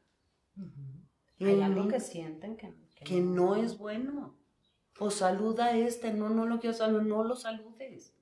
Hay 1.40 1.54
El 1.54 1.64
algo 1.64 1.84
ni- 1.84 1.90
que 1.92 2.00
sienten 2.00 2.58
que, 2.58 2.74
que 3.04 3.22
no 3.22 3.56
es 3.56 3.78
bueno. 3.78 4.36
O 5.00 5.12
saluda 5.12 5.66
a 5.66 5.78
este, 5.78 6.14
no, 6.14 6.30
no 6.30 6.46
lo 6.46 6.60
quiero 6.60 6.76
saludar, 6.76 7.06
no 7.06 7.24
lo 7.24 7.36
saludes. 7.36 8.14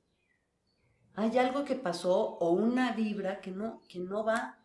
Hay 1.16 1.38
algo 1.38 1.64
que 1.64 1.76
pasó 1.76 2.38
o 2.40 2.50
una 2.52 2.94
vibra 2.94 3.40
que 3.40 3.52
no, 3.52 3.82
que 3.88 4.00
no 4.00 4.26
va. 4.26 4.58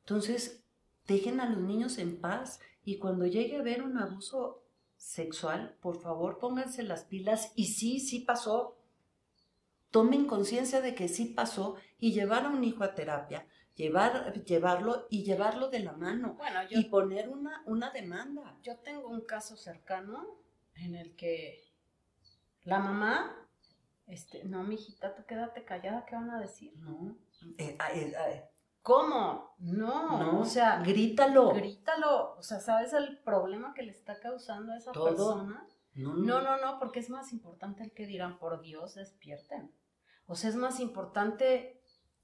Entonces, 0.00 0.64
dejen 1.06 1.38
a 1.40 1.48
los 1.48 1.58
niños 1.60 1.98
en 1.98 2.20
paz 2.20 2.60
y 2.84 2.98
cuando 2.98 3.26
llegue 3.26 3.56
a 3.56 3.60
haber 3.60 3.82
un 3.84 3.96
abuso 3.98 4.64
sexual, 4.96 5.76
por 5.80 6.00
favor, 6.00 6.38
pónganse 6.38 6.82
las 6.82 7.04
pilas 7.04 7.52
y 7.54 7.66
sí, 7.66 8.00
sí 8.00 8.20
pasó. 8.20 8.75
Tomen 9.90 10.26
conciencia 10.26 10.80
de 10.80 10.94
que 10.94 11.08
sí 11.08 11.26
pasó 11.26 11.76
y 11.98 12.12
llevar 12.12 12.44
a 12.44 12.48
un 12.48 12.62
hijo 12.64 12.84
a 12.84 12.94
terapia, 12.94 13.46
llevar, 13.74 14.32
llevarlo 14.44 15.06
y 15.10 15.24
llevarlo 15.24 15.68
de 15.68 15.80
la 15.80 15.92
mano 15.92 16.34
Bueno, 16.34 16.60
yo, 16.68 16.78
y 16.78 16.84
poner 16.84 17.28
una, 17.28 17.62
una 17.66 17.90
demanda. 17.90 18.58
yo 18.62 18.76
tengo 18.78 19.08
un 19.08 19.22
caso 19.22 19.56
cercano 19.56 20.38
en 20.74 20.94
el 20.94 21.14
que 21.16 21.62
la 22.64 22.80
mamá, 22.80 23.48
este, 24.08 24.44
no, 24.44 24.64
mijita, 24.64 25.14
tú 25.14 25.24
quédate 25.24 25.64
callada, 25.64 26.04
¿qué 26.04 26.16
van 26.16 26.30
a 26.30 26.40
decir? 26.40 26.72
No. 26.78 27.16
Eh, 27.58 27.76
ah, 27.78 27.92
eh, 27.94 28.12
ah, 28.18 28.48
¿Cómo? 28.82 29.54
No, 29.58 30.18
no, 30.18 30.40
o 30.40 30.44
sea, 30.44 30.80
grítalo. 30.80 31.52
grítalo. 31.54 32.34
O 32.36 32.42
sea, 32.42 32.60
¿sabes 32.60 32.92
el 32.92 33.18
problema 33.18 33.72
que 33.74 33.82
le 33.82 33.90
está 33.90 34.18
causando 34.20 34.72
a 34.72 34.76
esa 34.76 34.92
Todo. 34.92 35.06
persona? 35.06 35.66
No, 35.96 36.14
No, 36.14 36.40
no, 36.42 36.58
no, 36.60 36.78
porque 36.78 37.00
es 37.00 37.10
más 37.10 37.32
importante 37.32 37.82
el 37.82 37.92
que 37.92 38.06
dirán, 38.06 38.38
por 38.38 38.60
Dios, 38.60 38.94
despierten. 38.94 39.72
O 40.26 40.34
sea, 40.34 40.50
es 40.50 40.56
más 40.56 40.80
importante 40.80 41.80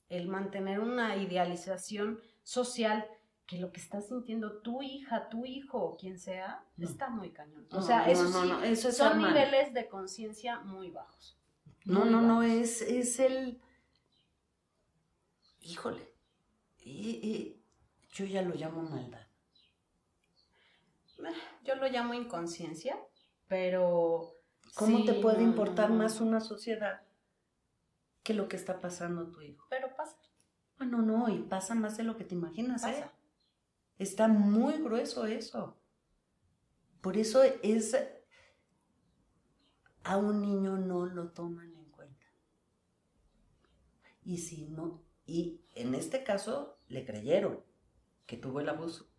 el 0.09 0.29
mantener 0.29 0.81
una 0.81 1.17
idealización 1.17 2.21
social 2.43 3.07
que 3.47 3.59
lo 3.59 3.73
que 3.73 3.81
está 3.81 4.01
sintiendo 4.01 4.61
tu 4.63 4.83
hija, 4.83 5.29
tu 5.29 5.45
hijo 5.45 5.79
o 5.79 5.97
quien 5.97 6.19
sea, 6.19 6.65
No. 6.77 6.89
está 6.89 7.09
muy 7.11 7.31
cañón. 7.33 7.67
O 7.73 7.83
sea, 7.83 8.09
eso 8.11 8.27
sí, 8.29 8.51
eso 8.65 8.89
es 8.89 8.97
son 8.97 9.19
niveles 9.19 9.73
de 9.75 9.89
conciencia 9.89 10.61
muy 10.61 10.91
bajos. 10.91 11.39
No, 11.85 12.01
Muy 12.01 12.11
no, 12.11 12.23
no, 12.23 12.37
bajos. 12.39 12.51
es, 12.53 12.83
es 12.83 13.19
el... 13.21 13.61
Híjole. 15.61 16.13
Yo 18.13 18.25
ya 18.27 18.43
lo 18.43 18.55
llamo 18.55 18.83
maldad. 18.83 19.27
Yo 21.65 21.77
lo 21.77 21.89
llamo 21.89 22.15
inconsciencia, 22.15 22.99
pero... 23.53 24.35
¿Cómo 24.77 25.01
sí, 25.01 25.05
te 25.05 25.13
puede 25.13 25.43
no, 25.43 25.51
importar 25.51 25.91
no, 25.91 25.97
no. 25.97 26.03
más 26.05 26.23
una 26.23 26.41
sociedad 26.41 27.03
que 28.23 28.33
lo 28.33 28.49
que 28.49 28.57
está 28.57 28.81
pasando 28.81 29.21
a 29.21 29.31
tu 29.31 29.43
hijo? 29.43 29.67
Pero 29.69 29.95
pasa, 29.95 30.17
Bueno, 30.79 31.03
no, 31.03 31.29
y 31.29 31.41
pasa 31.41 31.75
más 31.75 31.99
de 31.99 32.05
lo 32.05 32.17
que 32.17 32.25
te 32.25 32.35
imaginas, 32.35 32.83
¿eh? 32.85 32.95
pasa. 32.95 33.13
Está 33.99 34.27
muy 34.27 34.79
grueso 34.83 35.27
eso. 35.27 35.77
Por 37.03 37.19
eso 37.19 37.43
es... 37.43 37.95
A 40.05 40.17
un 40.17 40.41
niño 40.41 40.79
no 40.79 41.05
lo 41.05 41.29
toman 41.33 41.75
en 41.75 41.91
cuenta. 41.91 42.27
Y 44.25 44.39
si 44.39 44.65
no, 44.65 45.03
y 45.27 45.61
en 45.75 45.95
este 45.95 46.25
caso 46.25 46.79
le 46.89 47.05
creyeron 47.05 47.61
que 48.25 48.39
tuvo 48.39 48.61
el 48.61 48.71
abuso. 48.71 49.11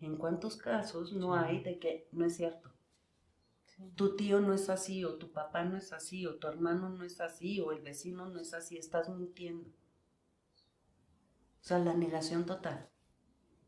¿En 0.00 0.16
cuántos 0.16 0.56
casos 0.56 1.12
no 1.12 1.36
hay 1.36 1.62
de 1.62 1.78
que 1.78 2.08
no 2.10 2.24
es 2.24 2.34
cierto? 2.34 2.75
Tu 3.94 4.16
tío 4.16 4.40
no 4.40 4.54
es 4.54 4.70
así, 4.70 5.04
o 5.04 5.16
tu 5.16 5.32
papá 5.32 5.64
no 5.64 5.76
es 5.76 5.92
así, 5.92 6.26
o 6.26 6.36
tu 6.36 6.48
hermano 6.48 6.88
no 6.88 7.04
es 7.04 7.20
así, 7.20 7.60
o 7.60 7.72
el 7.72 7.82
vecino 7.82 8.26
no 8.28 8.40
es 8.40 8.54
así, 8.54 8.78
estás 8.78 9.08
mintiendo. 9.08 9.68
O 9.68 11.64
sea, 11.68 11.78
la 11.78 11.94
negación 11.94 12.46
total. 12.46 12.88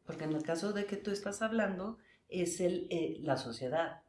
Porque 0.06 0.24
en 0.24 0.32
el 0.32 0.42
caso 0.42 0.72
de 0.72 0.86
que 0.86 0.96
tú 0.96 1.10
estás 1.10 1.42
hablando, 1.42 1.98
es 2.28 2.60
el, 2.60 2.86
eh, 2.90 3.18
la 3.20 3.36
sociedad. 3.36 4.02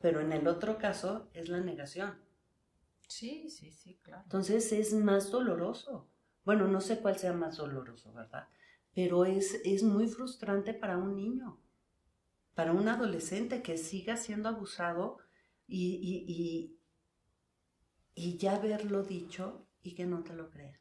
Pero 0.00 0.20
en 0.20 0.32
el 0.32 0.46
otro 0.46 0.78
caso 0.78 1.28
es 1.34 1.48
la 1.48 1.60
negación. 1.60 2.18
Sí, 3.08 3.50
sí, 3.50 3.72
sí, 3.72 3.98
claro. 4.02 4.22
Entonces 4.24 4.72
es 4.72 4.92
más 4.94 5.30
doloroso. 5.30 6.08
Bueno, 6.44 6.68
no 6.68 6.80
sé 6.80 7.00
cuál 7.00 7.18
sea 7.18 7.32
más 7.32 7.56
doloroso, 7.56 8.12
¿verdad? 8.12 8.48
Pero 8.94 9.24
es, 9.24 9.60
es 9.64 9.82
muy 9.82 10.06
frustrante 10.08 10.74
para 10.74 10.96
un 10.96 11.16
niño, 11.16 11.60
para 12.56 12.72
un 12.72 12.88
adolescente 12.88 13.62
que 13.62 13.76
siga 13.76 14.16
siendo 14.16 14.48
abusado 14.48 15.18
y, 15.68 15.96
y, 16.02 16.24
y, 18.14 18.30
y 18.30 18.38
ya 18.38 18.56
haberlo 18.56 19.02
dicho 19.02 19.68
y 19.82 19.94
que 19.94 20.06
no 20.06 20.24
te 20.24 20.32
lo 20.32 20.50
crea. 20.50 20.80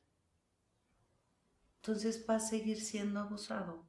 Entonces 1.81 2.25
va 2.27 2.35
a 2.35 2.39
seguir 2.39 2.79
siendo 2.79 3.19
abusado 3.19 3.85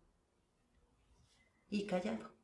y 1.70 1.87
callado. 1.87 2.35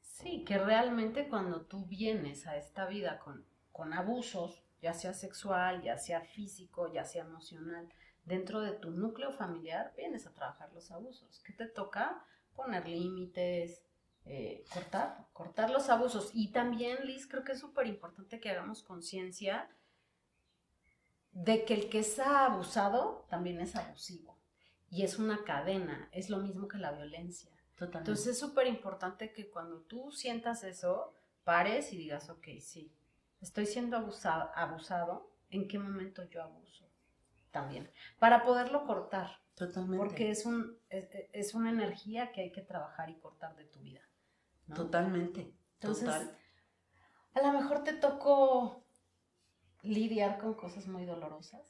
Sí, 0.00 0.42
que 0.42 0.56
realmente 0.56 1.28
cuando 1.28 1.66
tú 1.66 1.84
vienes 1.84 2.46
a 2.46 2.56
esta 2.56 2.86
vida 2.86 3.18
con, 3.18 3.44
con 3.72 3.92
abusos, 3.92 4.64
ya 4.80 4.94
sea 4.94 5.12
sexual, 5.12 5.82
ya 5.82 5.98
sea 5.98 6.22
físico, 6.22 6.90
ya 6.90 7.04
sea 7.04 7.24
emocional, 7.24 7.92
dentro 8.24 8.60
de 8.62 8.72
tu 8.72 8.90
núcleo 8.90 9.32
familiar, 9.32 9.92
vienes 9.98 10.26
a 10.26 10.32
trabajar 10.32 10.72
los 10.72 10.90
abusos. 10.90 11.42
¿Qué 11.44 11.52
te 11.52 11.66
toca? 11.66 12.24
Poner 12.54 12.88
límites, 12.88 13.82
eh, 14.24 14.64
cortar, 14.72 15.26
cortar 15.32 15.70
los 15.70 15.88
abusos. 15.88 16.30
Y 16.32 16.52
también, 16.52 17.06
Liz, 17.06 17.26
creo 17.26 17.44
que 17.44 17.52
es 17.52 17.60
súper 17.60 17.86
importante 17.86 18.40
que 18.40 18.50
hagamos 18.50 18.82
conciencia 18.82 19.68
de 21.32 21.64
que 21.64 21.74
el 21.74 21.88
que 21.88 21.98
está 21.98 22.46
abusado 22.46 23.26
también 23.28 23.60
es 23.60 23.74
abusivo. 23.74 24.38
Y 24.90 25.02
es 25.02 25.18
una 25.18 25.42
cadena, 25.44 26.08
es 26.12 26.28
lo 26.28 26.38
mismo 26.38 26.68
que 26.68 26.78
la 26.78 26.92
violencia. 26.92 27.50
Totalmente. 27.76 27.98
Entonces 27.98 28.26
es 28.34 28.38
súper 28.38 28.66
importante 28.66 29.32
que 29.32 29.50
cuando 29.50 29.80
tú 29.80 30.12
sientas 30.12 30.62
eso, 30.62 31.14
pares 31.44 31.92
y 31.92 31.96
digas, 31.96 32.28
ok, 32.28 32.46
sí, 32.60 32.92
estoy 33.40 33.66
siendo 33.66 33.96
abusado, 33.96 34.50
abusado, 34.54 35.30
¿en 35.50 35.66
qué 35.66 35.78
momento 35.78 36.22
yo 36.24 36.42
abuso? 36.42 36.86
También, 37.50 37.90
para 38.18 38.44
poderlo 38.44 38.86
cortar, 38.86 39.40
Totalmente. 39.54 39.98
porque 39.98 40.30
es, 40.30 40.46
un, 40.46 40.78
es, 40.88 41.08
es 41.32 41.54
una 41.54 41.70
energía 41.70 42.32
que 42.32 42.42
hay 42.42 42.52
que 42.52 42.62
trabajar 42.62 43.10
y 43.10 43.16
cortar 43.16 43.56
de 43.56 43.64
tu 43.64 43.80
vida. 43.80 44.00
¿No? 44.66 44.74
Totalmente. 44.74 45.54
Entonces, 45.74 46.04
Total. 46.04 46.38
a 47.34 47.42
lo 47.42 47.60
mejor 47.60 47.84
te 47.84 47.92
tocó 47.94 48.84
lidiar 49.82 50.38
con 50.38 50.54
cosas 50.54 50.86
muy 50.86 51.04
dolorosas. 51.04 51.62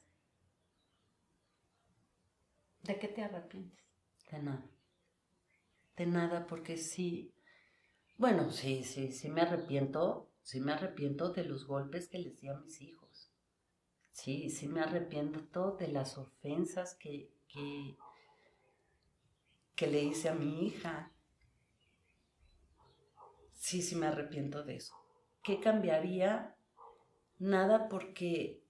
¿De 2.83 2.99
qué 2.99 3.07
te 3.07 3.23
arrepientes? 3.23 3.83
De 4.29 4.39
nada. 4.39 4.69
De 5.95 6.05
nada, 6.05 6.47
porque 6.47 6.77
sí. 6.77 7.33
Bueno, 8.17 8.51
sí, 8.51 8.83
sí, 8.83 9.11
sí 9.11 9.29
me 9.29 9.41
arrepiento. 9.41 10.29
Sí 10.41 10.59
me 10.59 10.73
arrepiento 10.73 11.29
de 11.29 11.45
los 11.45 11.65
golpes 11.65 12.09
que 12.09 12.19
les 12.19 12.41
di 12.41 12.49
a 12.49 12.55
mis 12.55 12.81
hijos. 12.81 13.31
Sí, 14.11 14.49
sí 14.49 14.67
me 14.67 14.81
arrepiento 14.81 15.71
de 15.71 15.87
las 15.87 16.17
ofensas 16.17 16.95
que, 16.95 17.31
que, 17.47 17.97
que 19.75 19.87
le 19.87 20.03
hice 20.03 20.29
a 20.29 20.35
mi 20.35 20.67
hija. 20.67 21.12
Sí, 23.63 23.81
sí 23.81 23.95
me 23.95 24.07
arrepiento 24.07 24.65
de 24.65 24.75
eso. 24.75 24.93
¿Qué 25.41 25.61
cambiaría? 25.61 26.53
Nada 27.39 27.87
porque 27.87 28.61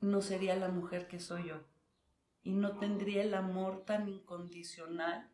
no 0.00 0.22
sería 0.22 0.56
la 0.56 0.70
mujer 0.70 1.06
que 1.06 1.20
soy 1.20 1.48
yo 1.48 1.56
y 2.42 2.54
no 2.54 2.78
tendría 2.78 3.22
el 3.24 3.34
amor 3.34 3.84
tan 3.84 4.08
incondicional 4.08 5.30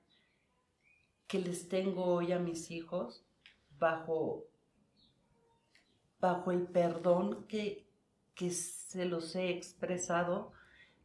que 1.28 1.38
les 1.38 1.68
tengo 1.68 2.06
hoy 2.06 2.32
a 2.32 2.40
mis 2.40 2.72
hijos 2.72 3.24
bajo, 3.78 4.48
bajo 6.18 6.50
el 6.50 6.66
perdón 6.66 7.46
que, 7.46 7.86
que 8.34 8.50
se 8.50 9.04
los 9.04 9.36
he 9.36 9.50
expresado, 9.50 10.50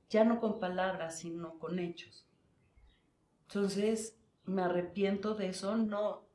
ya 0.10 0.24
no 0.24 0.40
con 0.40 0.60
palabras, 0.60 1.20
sino 1.20 1.60
con 1.60 1.78
hechos. 1.78 2.28
Entonces, 3.44 4.18
me 4.46 4.64
arrepiento 4.64 5.36
de 5.36 5.50
eso, 5.50 5.78
no, 5.78 6.29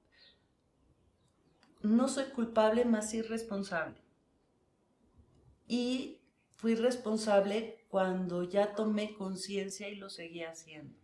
no 1.84 2.08
soy 2.08 2.24
culpable, 2.26 2.84
más 2.84 3.12
irresponsable. 3.14 4.02
Y 5.66 6.20
fui 6.56 6.74
responsable 6.74 7.84
cuando 7.88 8.42
ya 8.42 8.74
tomé 8.74 9.14
conciencia 9.14 9.88
y 9.88 9.96
lo 9.96 10.10
seguí 10.10 10.42
haciendo. 10.42 10.98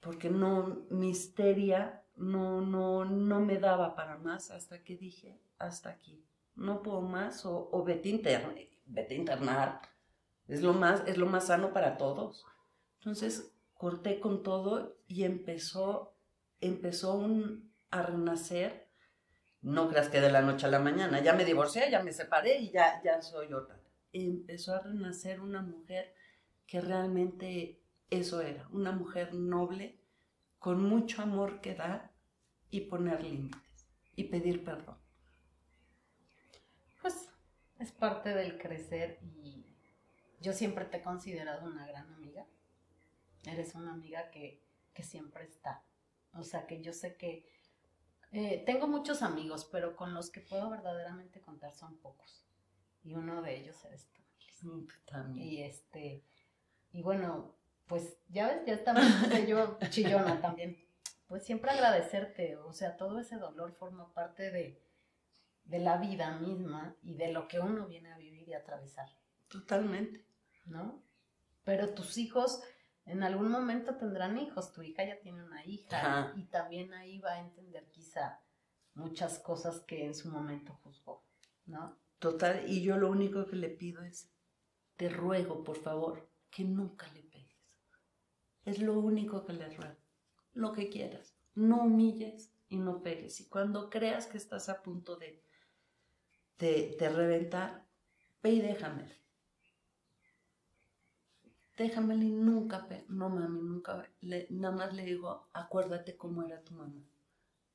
porque 0.00 0.30
no, 0.30 0.86
misteria 0.90 2.04
no, 2.16 2.60
no, 2.60 3.04
no 3.04 3.40
me 3.40 3.58
daba 3.58 3.94
para 3.96 4.18
más 4.18 4.50
hasta 4.50 4.82
que 4.82 4.96
dije, 4.96 5.40
hasta 5.58 5.90
aquí, 5.90 6.24
no 6.54 6.82
puedo 6.82 7.02
más 7.02 7.44
o, 7.44 7.68
o 7.72 7.84
vete, 7.84 8.22
vete 8.86 9.14
a 9.14 9.18
internar, 9.18 9.82
es 10.48 10.62
lo, 10.62 10.72
más, 10.72 11.02
es 11.06 11.18
lo 11.18 11.26
más 11.26 11.48
sano 11.48 11.72
para 11.72 11.96
todos. 11.96 12.44
Entonces 12.98 13.52
corté 13.74 14.20
con 14.20 14.42
todo 14.42 14.96
y 15.06 15.24
empezó, 15.24 16.14
empezó 16.60 17.24
a 17.90 18.02
renacer. 18.02 18.85
No 19.66 19.88
creas 19.88 20.08
que 20.08 20.20
de 20.20 20.30
la 20.30 20.42
noche 20.42 20.66
a 20.66 20.70
la 20.70 20.78
mañana, 20.78 21.20
ya 21.20 21.32
me 21.32 21.44
divorcié, 21.44 21.90
ya 21.90 22.00
me 22.00 22.12
separé 22.12 22.58
y 22.58 22.70
ya, 22.70 23.02
ya 23.02 23.20
soy 23.20 23.52
otra. 23.52 23.80
Empezó 24.12 24.76
a 24.76 24.78
renacer 24.78 25.40
una 25.40 25.60
mujer 25.60 26.14
que 26.68 26.80
realmente 26.80 27.82
eso 28.08 28.40
era, 28.42 28.68
una 28.70 28.92
mujer 28.92 29.34
noble, 29.34 29.98
con 30.60 30.84
mucho 30.84 31.20
amor 31.20 31.60
que 31.60 31.74
dar 31.74 32.12
y 32.70 32.82
poner 32.82 33.24
límites 33.24 33.88
y 34.14 34.24
pedir 34.28 34.64
perdón. 34.64 34.98
Pues 37.02 37.28
es 37.80 37.90
parte 37.90 38.34
del 38.34 38.58
crecer 38.58 39.18
y 39.20 39.66
yo 40.40 40.52
siempre 40.52 40.84
te 40.84 40.98
he 40.98 41.02
considerado 41.02 41.66
una 41.66 41.88
gran 41.88 42.08
amiga. 42.12 42.46
Eres 43.44 43.74
una 43.74 43.94
amiga 43.94 44.30
que, 44.30 44.64
siempre 45.02 45.42
está. 45.42 45.82
O 46.34 46.44
sea, 46.44 46.68
que 46.68 46.80
yo 46.80 46.92
sé 46.92 47.16
que 47.16 47.55
eh, 48.38 48.62
tengo 48.66 48.86
muchos 48.86 49.22
amigos, 49.22 49.66
pero 49.72 49.96
con 49.96 50.12
los 50.12 50.28
que 50.28 50.42
puedo 50.42 50.68
verdaderamente 50.68 51.40
contar 51.40 51.72
son 51.72 51.96
pocos. 51.96 52.44
Y 53.02 53.14
uno 53.14 53.40
de 53.40 53.56
ellos 53.56 53.82
eres 53.86 54.10
tú. 54.12 54.86
También. 55.06 55.48
Y 55.48 55.62
este, 55.62 56.22
y 56.92 57.00
bueno, 57.00 57.56
pues 57.86 58.18
ya 58.28 58.48
ves, 58.48 58.66
ya 58.66 58.74
estaba 58.74 59.00
yo 59.48 59.78
chillona 59.88 60.38
también. 60.42 60.76
Pues 61.28 61.44
siempre 61.44 61.70
agradecerte, 61.70 62.56
o 62.56 62.74
sea, 62.74 62.98
todo 62.98 63.20
ese 63.20 63.36
dolor 63.36 63.72
forma 63.72 64.12
parte 64.12 64.50
de, 64.50 64.82
de 65.64 65.78
la 65.78 65.96
vida 65.96 66.36
misma 66.38 66.94
y 67.02 67.14
de 67.14 67.32
lo 67.32 67.48
que 67.48 67.58
uno 67.58 67.86
viene 67.86 68.12
a 68.12 68.18
vivir 68.18 68.46
y 68.50 68.52
a 68.52 68.58
atravesar. 68.58 69.08
Totalmente. 69.48 70.26
¿No? 70.66 71.02
Pero 71.64 71.94
tus 71.94 72.18
hijos 72.18 72.62
en 73.06 73.22
algún 73.22 73.50
momento 73.50 73.94
tendrán 73.96 74.36
hijos, 74.38 74.72
tu 74.72 74.82
hija 74.82 75.04
ya 75.04 75.20
tiene 75.20 75.42
una 75.42 75.64
hija 75.64 76.32
y 76.36 76.44
también 76.44 76.92
ahí 76.92 77.18
va 77.20 77.32
a 77.32 77.40
entender 77.40 77.88
quizá 77.90 78.40
muchas 78.94 79.38
cosas 79.38 79.80
que 79.80 80.04
en 80.04 80.14
su 80.14 80.28
momento 80.28 80.78
juzgó, 80.82 81.24
¿no? 81.66 81.96
Total, 82.18 82.64
y 82.66 82.82
yo 82.82 82.96
lo 82.96 83.10
único 83.10 83.46
que 83.46 83.56
le 83.56 83.68
pido 83.68 84.02
es, 84.02 84.32
te 84.96 85.08
ruego, 85.08 85.62
por 85.62 85.76
favor, 85.76 86.28
que 86.50 86.64
nunca 86.64 87.06
le 87.12 87.22
pegues. 87.22 87.36
Es 88.64 88.80
lo 88.80 88.98
único 88.98 89.44
que 89.44 89.52
le 89.52 89.68
ruego. 89.68 90.00
Lo 90.54 90.72
que 90.72 90.88
quieras. 90.88 91.36
No 91.54 91.82
humilles 91.82 92.54
y 92.68 92.78
no 92.78 93.02
pegues. 93.02 93.40
Y 93.40 93.48
cuando 93.48 93.90
creas 93.90 94.26
que 94.26 94.38
estás 94.38 94.68
a 94.68 94.82
punto 94.82 95.16
de, 95.16 95.44
de, 96.58 97.08
reventar, 97.10 97.86
ve 98.42 98.50
y 98.50 98.60
déjame. 98.60 99.06
Déjamelo 101.76 102.22
y 102.22 102.30
nunca, 102.30 102.88
no 103.08 103.28
mami, 103.28 103.60
nunca, 103.60 104.08
le, 104.22 104.46
nada 104.50 104.74
más 104.74 104.94
le 104.94 105.04
digo, 105.04 105.48
acuérdate 105.52 106.16
cómo 106.16 106.42
era 106.42 106.62
tu 106.62 106.74
mamá. 106.74 107.02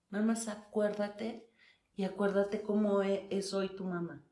Nada 0.09 0.25
más 0.25 0.47
acuérdate 0.47 1.47
y 1.95 2.03
acuérdate 2.03 2.63
cómo 2.63 3.03
es, 3.03 3.21
es 3.29 3.53
hoy 3.53 3.69
tu 3.69 3.85
mamá. 3.85 4.23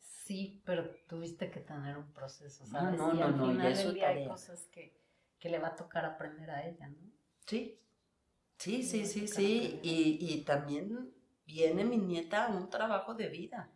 Sí, 0.00 0.60
pero 0.64 0.90
tuviste 1.08 1.50
que 1.50 1.60
tener 1.60 1.96
un 1.96 2.12
proceso, 2.12 2.66
¿sabes? 2.66 2.98
No, 2.98 3.12
no, 3.12 3.18
y 3.18 3.22
al 3.22 3.36
no, 3.36 3.46
final 3.46 3.74
del 3.74 3.94
día 3.94 4.08
hay 4.08 4.26
cosas 4.26 4.66
que, 4.66 5.00
le 5.40 5.60
va 5.60 5.68
a 5.68 5.76
tocar 5.76 6.04
aprender 6.04 6.50
a 6.50 6.66
ella, 6.66 6.88
¿no? 6.88 7.12
Sí, 7.46 7.78
sí, 8.58 8.82
sí, 8.82 9.06
sí, 9.06 9.28
sí. 9.28 9.78
Y, 9.84 10.18
y 10.20 10.42
también 10.42 11.14
viene 11.46 11.84
mi 11.84 11.96
nieta 11.96 12.46
a 12.46 12.48
un 12.48 12.68
trabajo 12.68 13.14
de 13.14 13.28
vida. 13.28 13.70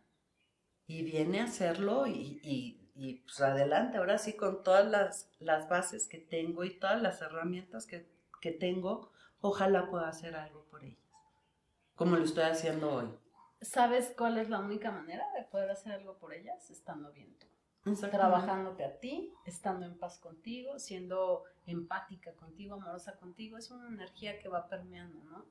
Y 0.87 1.03
viene 1.03 1.39
a 1.39 1.45
hacerlo 1.45 2.05
y, 2.05 2.41
y, 2.43 2.80
y 2.95 3.15
pues 3.21 3.39
adelante, 3.41 3.97
ahora 3.97 4.17
sí 4.17 4.33
con 4.33 4.63
todas 4.63 4.85
las, 4.89 5.29
las, 5.39 5.69
bases 5.69 6.07
que 6.07 6.17
tengo 6.17 6.63
y 6.63 6.79
todas 6.79 7.01
las 7.01 7.21
herramientas 7.21 7.85
que, 7.85 8.07
que 8.41 8.51
tengo, 8.51 9.11
ojalá 9.41 9.89
pueda 9.89 10.07
hacer 10.09 10.35
algo 10.35 10.65
por 10.65 10.83
ellas, 10.83 10.99
como 11.95 12.15
lo 12.15 12.23
estoy 12.23 12.43
haciendo 12.43 12.93
hoy. 12.93 13.07
¿Sabes 13.61 14.13
cuál 14.17 14.37
es 14.37 14.49
la 14.49 14.59
única 14.59 14.91
manera 14.91 15.23
de 15.35 15.43
poder 15.43 15.69
hacer 15.69 15.93
algo 15.93 16.17
por 16.17 16.33
ellas? 16.33 16.69
Estando 16.71 17.11
bien 17.11 17.35
tú. 17.37 17.47
Trabajándote 18.11 18.85
a 18.85 18.99
ti, 18.99 19.33
estando 19.45 19.87
en 19.87 19.97
paz 19.97 20.19
contigo, 20.19 20.77
siendo 20.77 21.45
empática 21.65 22.33
contigo, 22.33 22.75
amorosa 22.75 23.17
contigo, 23.17 23.57
es 23.57 23.71
una 23.71 23.87
energía 23.87 24.39
que 24.39 24.49
va 24.49 24.67
permeando, 24.67 25.23
¿no? 25.23 25.45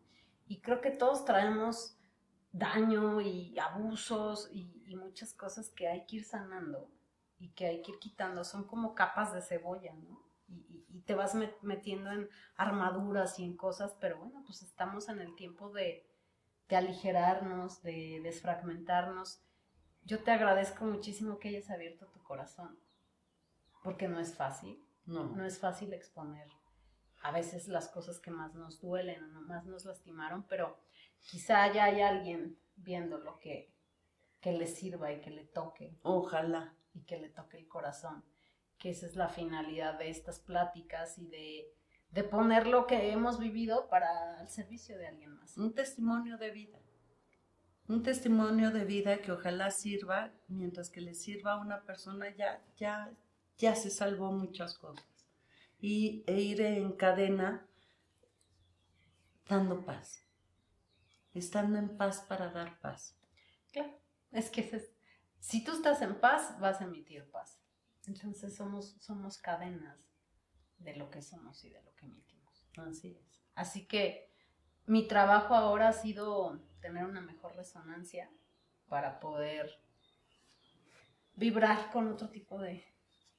Y 0.47 0.61
creo 0.61 0.81
que 0.81 0.91
todos 0.91 1.25
traemos 1.25 1.97
daño 2.53 3.21
y 3.21 3.59
abusos 3.59 4.49
y, 4.53 4.69
muchas 4.97 5.33
cosas 5.35 5.71
que 5.71 5.89
hay 5.89 6.05
que 6.05 6.17
ir 6.17 6.25
sanando 6.25 6.89
y 7.41 7.49
que 7.51 7.67
hay 7.67 7.83
que 7.83 7.91
ir 7.93 7.99
quitando. 7.99 8.45
Son 8.45 8.65
como 8.65 8.95
capas 8.95 9.35
de 9.35 9.43
cebolla, 9.43 9.93
¿no? 9.95 10.23
Y, 10.47 10.85
y 10.89 11.01
te 11.01 11.17
vas 11.17 11.35
metiendo 11.63 12.13
en 12.13 12.29
armaduras 12.57 13.39
y 13.41 13.45
en 13.45 13.57
cosas, 13.57 13.97
pero 14.01 14.19
bueno, 14.19 14.45
pues 14.47 14.63
estamos 14.63 15.09
en 15.09 15.21
el 15.21 15.35
tiempo 15.35 15.71
de, 15.71 16.07
de 16.69 16.77
aligerarnos, 16.77 17.83
de 17.83 18.21
desfragmentarnos. 18.23 19.43
Yo 20.05 20.23
te 20.23 20.31
agradezco 20.31 20.85
muchísimo 20.85 21.41
que 21.41 21.49
hayas 21.49 21.71
abierto 21.71 22.07
tu 22.07 22.23
corazón, 22.23 22.79
porque 23.83 24.07
no 24.07 24.21
es 24.21 24.37
fácil, 24.37 24.81
no, 25.07 25.25
no 25.25 25.45
es 25.45 25.59
fácil 25.59 25.93
exponer 25.93 26.49
a 27.23 27.33
veces 27.33 27.69
las 27.69 27.89
cosas 27.89 28.19
que 28.19 28.31
más 28.31 28.55
nos 28.55 28.81
duelen 28.81 29.33
más 29.47 29.67
nos 29.67 29.85
lastimaron, 29.85 30.45
pero 30.45 30.79
quizá 31.21 31.73
ya 31.73 31.85
hay 31.85 32.01
alguien 32.01 32.59
viendo 32.77 33.19
lo 33.19 33.39
que, 33.39 33.73
que 34.41 34.53
le 34.53 34.67
sirva 34.67 35.13
y 35.13 35.21
que 35.21 35.31
le 35.31 35.45
toque. 35.45 35.99
Ojalá. 36.03 36.75
Y 36.95 37.03
que 37.03 37.19
le 37.19 37.29
toque 37.29 37.59
el 37.59 37.69
corazón, 37.69 38.25
que 38.79 38.91
esa 38.91 39.07
es 39.07 39.17
la 39.17 39.29
finalidad 39.29 39.99
de 39.99 40.11
estas 40.11 40.41
pláticas 40.41 41.19
y 41.19 41.27
de 41.27 41.75
de 42.11 42.25
poner 42.25 42.67
lo 42.67 42.87
que 42.87 43.13
hemos 43.13 43.39
vivido 43.39 43.89
para 43.89 44.41
el 44.41 44.49
servicio 44.49 44.99
de 44.99 45.07
alguien 45.07 45.35
más. 45.37 45.57
Un 45.57 45.75
testimonio 45.75 46.39
de 46.39 46.51
vida. 46.51 46.79
Un 47.87 48.03
testimonio 48.03 48.71
de 48.71 48.85
vida 48.85 49.21
que 49.21 49.33
ojalá 49.33 49.71
sirva, 49.71 50.33
mientras 50.49 50.91
que 50.91 51.01
le 51.01 51.15
sirva 51.15 51.53
a 51.53 51.61
una 51.61 51.83
persona 51.83 52.35
ya, 52.35 52.63
ya, 52.77 53.13
ya 53.59 53.75
se 53.75 53.91
salvó 53.91 54.33
muchas 54.33 54.75
cosas. 54.75 55.07
Y 55.81 56.25
e 56.27 56.41
ir 56.41 56.61
en 56.61 56.93
cadena 56.93 57.67
dando 59.49 59.85
paz. 59.85 60.25
Estando 61.33 61.79
en 61.79 61.97
paz 61.97 62.25
para 62.29 62.51
dar 62.51 62.79
paz. 62.81 63.17
Claro, 63.73 63.97
es 64.33 64.51
que 64.51 64.63
si 65.41 65.65
tú 65.65 65.73
estás 65.73 66.03
en 66.03 66.21
paz, 66.21 66.59
vas 66.61 66.81
a 66.81 66.85
emitir 66.85 67.29
paz. 67.31 67.59
Entonces 68.07 68.55
somos, 68.55 68.97
somos 69.01 69.39
cadenas 69.39 69.99
de 70.79 70.97
lo 70.97 71.11
que 71.11 71.23
somos 71.23 71.65
y 71.65 71.71
de 71.71 71.83
lo 71.83 71.95
que 71.97 72.07
emitimos. 72.07 72.65
Así 72.77 73.19
es. 73.19 73.43
Así 73.55 73.87
que 73.87 74.33
mi 74.87 75.09
trabajo 75.09 75.55
ahora 75.55 75.89
ha 75.89 75.93
sido 75.93 76.61
tener 76.81 77.05
una 77.05 77.21
mejor 77.21 77.57
resonancia 77.57 78.31
para 78.89 79.21
poder 79.21 79.83
vibrar 81.35 81.91
con 81.91 82.09
otro 82.09 82.29
tipo 82.29 82.59
de, 82.59 82.85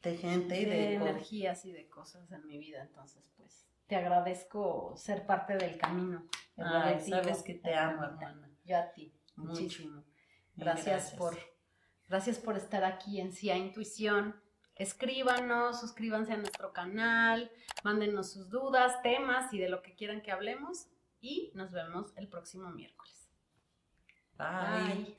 de 0.01 0.17
gente 0.17 0.59
y 0.59 0.65
de, 0.65 0.95
energías 0.95 1.65
y 1.65 1.71
de 1.71 1.87
cosas 1.89 2.31
en 2.31 2.45
mi 2.47 2.57
vida. 2.57 2.81
Entonces, 2.81 3.23
pues, 3.37 3.67
te 3.87 3.95
agradezco 3.95 4.95
ser 4.95 5.25
parte 5.25 5.55
del 5.57 5.77
camino. 5.77 6.25
sabes 6.55 7.43
que 7.43 7.55
te 7.55 7.75
amo, 7.75 8.03
hermana. 8.03 8.49
Yo 8.63 8.77
a 8.77 8.91
ti, 8.91 9.13
muchísimo. 9.35 10.03
Gracias, 10.55 11.11
por 11.11 11.37
gracias 12.11 12.37
por 12.37 12.57
estar 12.57 12.83
aquí 12.83 13.19
en 13.19 13.31
CIA 13.31 13.57
Intuición 13.57 14.35
escríbanos, 14.75 15.79
suscríbanse 15.79 16.33
a 16.33 16.37
nuestro 16.37 16.73
canal, 16.73 17.51
mándenos 17.83 18.31
sus 18.31 18.49
dudas, 18.49 19.01
temas 19.01 19.53
y 19.53 19.59
de 19.59 19.69
lo 19.69 19.81
que 19.81 19.95
quieran 19.95 20.21
que 20.21 20.31
hablemos 20.31 20.87
y 21.21 21.51
nos 21.55 21.71
vemos 21.71 22.11
el 22.17 22.27
próximo 22.27 22.69
miércoles. 22.71 23.29
Bye. 24.37 25.15